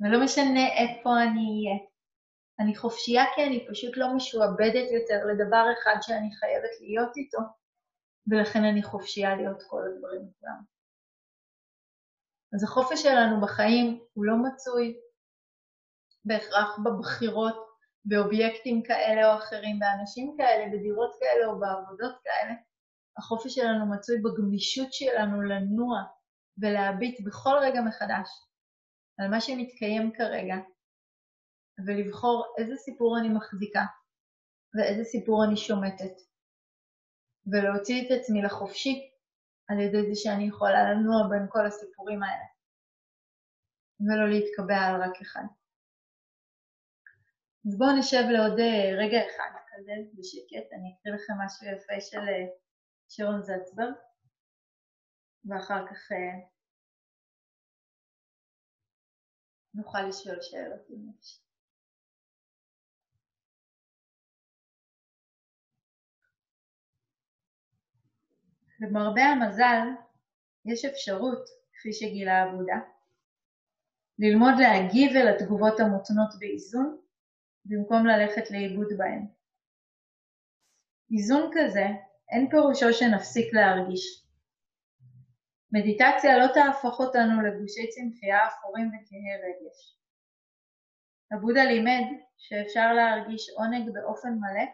ולא 0.00 0.24
משנה 0.24 0.66
איפה 0.66 1.10
אני 1.22 1.46
אהיה. 1.50 1.78
אני 2.60 2.76
חופשייה 2.76 3.24
כי 3.34 3.44
אני 3.44 3.66
פשוט 3.70 3.96
לא 3.96 4.06
משועבדת 4.16 4.90
יותר 4.90 5.20
לדבר 5.30 5.64
אחד 5.72 5.96
שאני 6.02 6.30
חייבת 6.36 6.80
להיות 6.80 7.16
איתו, 7.16 7.38
ולכן 8.30 8.64
אני 8.64 8.82
חופשייה 8.82 9.36
להיות 9.36 9.62
כל 9.68 9.82
הדברים 9.86 10.30
כולם. 10.40 10.60
אז 12.54 12.64
החופש 12.64 13.02
שלנו 13.02 13.40
בחיים 13.40 14.00
הוא 14.12 14.24
לא 14.24 14.34
מצוי 14.36 14.96
בהכרח 16.24 16.78
בבחירות, 16.84 17.74
באובייקטים 18.04 18.82
כאלה 18.82 19.32
או 19.32 19.38
אחרים, 19.38 19.78
באנשים 19.78 20.34
כאלה, 20.38 20.64
בדירות 20.72 21.10
כאלה 21.20 21.46
או 21.46 21.60
בעבודות 21.60 22.14
כאלה. 22.24 22.54
החופש 23.18 23.54
שלנו 23.54 23.86
מצוי 23.86 24.16
בגמישות 24.22 24.92
שלנו 24.92 25.42
לנוע 25.42 26.02
ולהביט 26.58 27.20
בכל 27.26 27.54
רגע 27.62 27.80
מחדש 27.80 28.28
על 29.18 29.28
מה 29.30 29.40
שמתקיים 29.40 30.12
כרגע, 30.16 30.54
ולבחור 31.86 32.54
איזה 32.58 32.76
סיפור 32.76 33.18
אני 33.18 33.28
מחזיקה 33.28 33.84
ואיזה 34.74 35.04
סיפור 35.04 35.44
אני 35.44 35.56
שומטת, 35.56 36.16
ולהוציא 37.46 38.02
את 38.02 38.08
עצמי 38.20 38.42
לחופשי 38.42 39.10
על 39.68 39.80
ידי 39.80 40.02
זה 40.08 40.14
שאני 40.22 40.44
יכולה 40.48 40.92
לנוע 40.92 41.28
בין 41.30 41.46
כל 41.48 41.66
הסיפורים 41.66 42.22
האלה, 42.22 42.46
ולא 44.00 44.28
להתקבע 44.28 44.78
על 44.86 45.02
רק 45.02 45.20
אחד. 45.22 45.46
אז 47.66 47.78
בואו 47.78 47.98
נשב 47.98 48.24
לעוד 48.32 48.58
אה, 48.58 48.90
רגע 49.02 49.18
אחד 49.26 49.50
כזה 49.68 49.92
בשקט, 50.14 50.72
אני 50.72 50.94
אקריא 50.94 51.14
לכם 51.14 51.32
משהו 51.44 51.66
יפה 51.66 52.00
של 52.00 52.18
אה, 52.18 52.46
שרון 53.08 53.42
זצברג, 53.42 53.94
ואחר 55.44 55.86
כך 55.86 56.12
אה, 56.12 56.46
נוכל 59.74 60.02
לשאול 60.08 60.38
שאלות 60.42 60.90
אם 60.90 61.10
יש. 61.20 61.43
למרבה 68.84 69.22
המזל, 69.22 69.86
יש 70.64 70.84
אפשרות, 70.84 71.44
כפי 71.72 71.92
שגילה 71.92 72.42
עבודה, 72.42 72.78
ללמוד 74.18 74.54
להגיב 74.58 75.16
אל 75.16 75.28
התגובות 75.28 75.80
המותנות 75.80 76.34
באיזון, 76.38 76.98
במקום 77.64 78.06
ללכת 78.06 78.50
לאיבוד 78.50 78.88
בהן. 78.98 79.26
איזון 81.12 81.50
כזה, 81.54 81.86
אין 82.28 82.50
פירושו 82.50 82.92
שנפסיק 82.92 83.54
להרגיש. 83.54 84.24
מדיטציה 85.72 86.38
לא 86.38 86.46
תהפוך 86.54 87.00
אותנו 87.00 87.42
לגושי 87.42 87.90
צמחייה 87.90 88.48
אפורים 88.48 88.88
וכהי 88.88 89.36
רגש. 89.44 89.98
הבודה 91.32 91.64
לימד 91.64 92.04
שאפשר 92.38 92.92
להרגיש 92.92 93.50
עונג 93.56 93.90
באופן 93.94 94.28
מלא, 94.28 94.66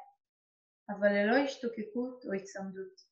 אבל 0.88 1.08
ללא 1.08 1.36
השתוקקות 1.36 2.24
או 2.24 2.32
הצמדות, 2.32 3.09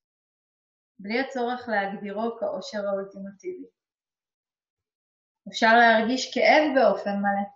בלי 0.99 1.21
הצורך 1.21 1.69
להגדירו 1.69 2.37
כאושר 2.41 2.79
האולטימטיבי. 2.89 3.67
אפשר 5.49 5.73
להרגיש 5.77 6.35
כאב 6.35 6.65
באופן 6.75 7.11
מלא, 7.11 7.47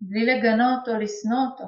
בלי 0.00 0.26
לגנות 0.26 0.88
או 0.88 0.92
לשנוא 1.02 1.38
אותו, 1.50 1.64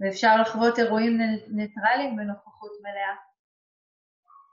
ואפשר 0.00 0.36
לחוות 0.42 0.78
אירועים 0.78 1.18
ניטרליים 1.56 2.16
בנוכחות 2.16 2.72
מלאה, 2.82 3.16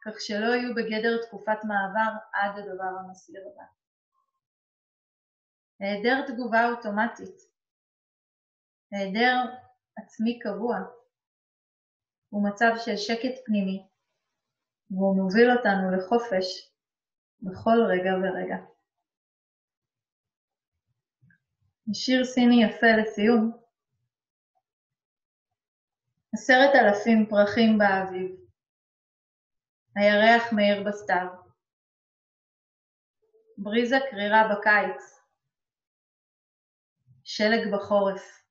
כך 0.05 0.15
שלא 0.19 0.49
יהיו 0.55 0.75
בגדר 0.75 1.25
תקופת 1.27 1.59
מעבר 1.63 2.11
עד 2.33 2.59
הדבר 2.59 2.91
המסעיר 2.99 3.41
הבא. 3.51 3.63
היעדר 5.79 6.27
תגובה 6.27 6.69
אוטומטית, 6.69 7.37
היעדר 8.91 9.37
עצמי 9.97 10.39
קבוע, 10.39 10.77
הוא 12.29 12.49
מצב 12.49 12.71
של 12.77 12.97
שקט 12.97 13.45
פנימי, 13.45 13.87
והוא 14.91 15.15
מוביל 15.15 15.51
אותנו 15.51 15.97
לחופש 15.97 16.71
בכל 17.41 17.77
רגע 17.91 18.11
ורגע. 18.21 18.57
שיר 21.93 22.23
סיני 22.23 22.63
יפה 22.63 22.87
לסיום. 23.01 23.51
עשרת 26.33 26.75
אלפים 26.75 27.25
פרחים 27.29 27.77
באביב, 27.77 28.31
הירח 29.95 30.53
מאיר 30.53 30.83
בסתיו. 30.87 31.27
בריזה 33.57 33.95
קרירה 34.09 34.41
בקיץ. 34.51 35.15
שלג 37.23 37.73
בחורף. 37.73 38.45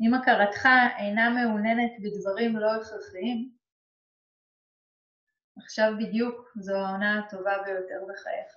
אם 0.00 0.14
הכרתך 0.14 0.68
אינה 0.98 1.30
מעוננת 1.30 1.92
בדברים 2.02 2.56
לא 2.56 2.70
הכרחיים, 2.74 3.59
עכשיו 5.64 5.92
בדיוק 5.98 6.52
זו 6.56 6.76
העונה 6.76 7.18
הטובה 7.18 7.52
ביותר 7.64 8.00
בחייך. 8.08 8.54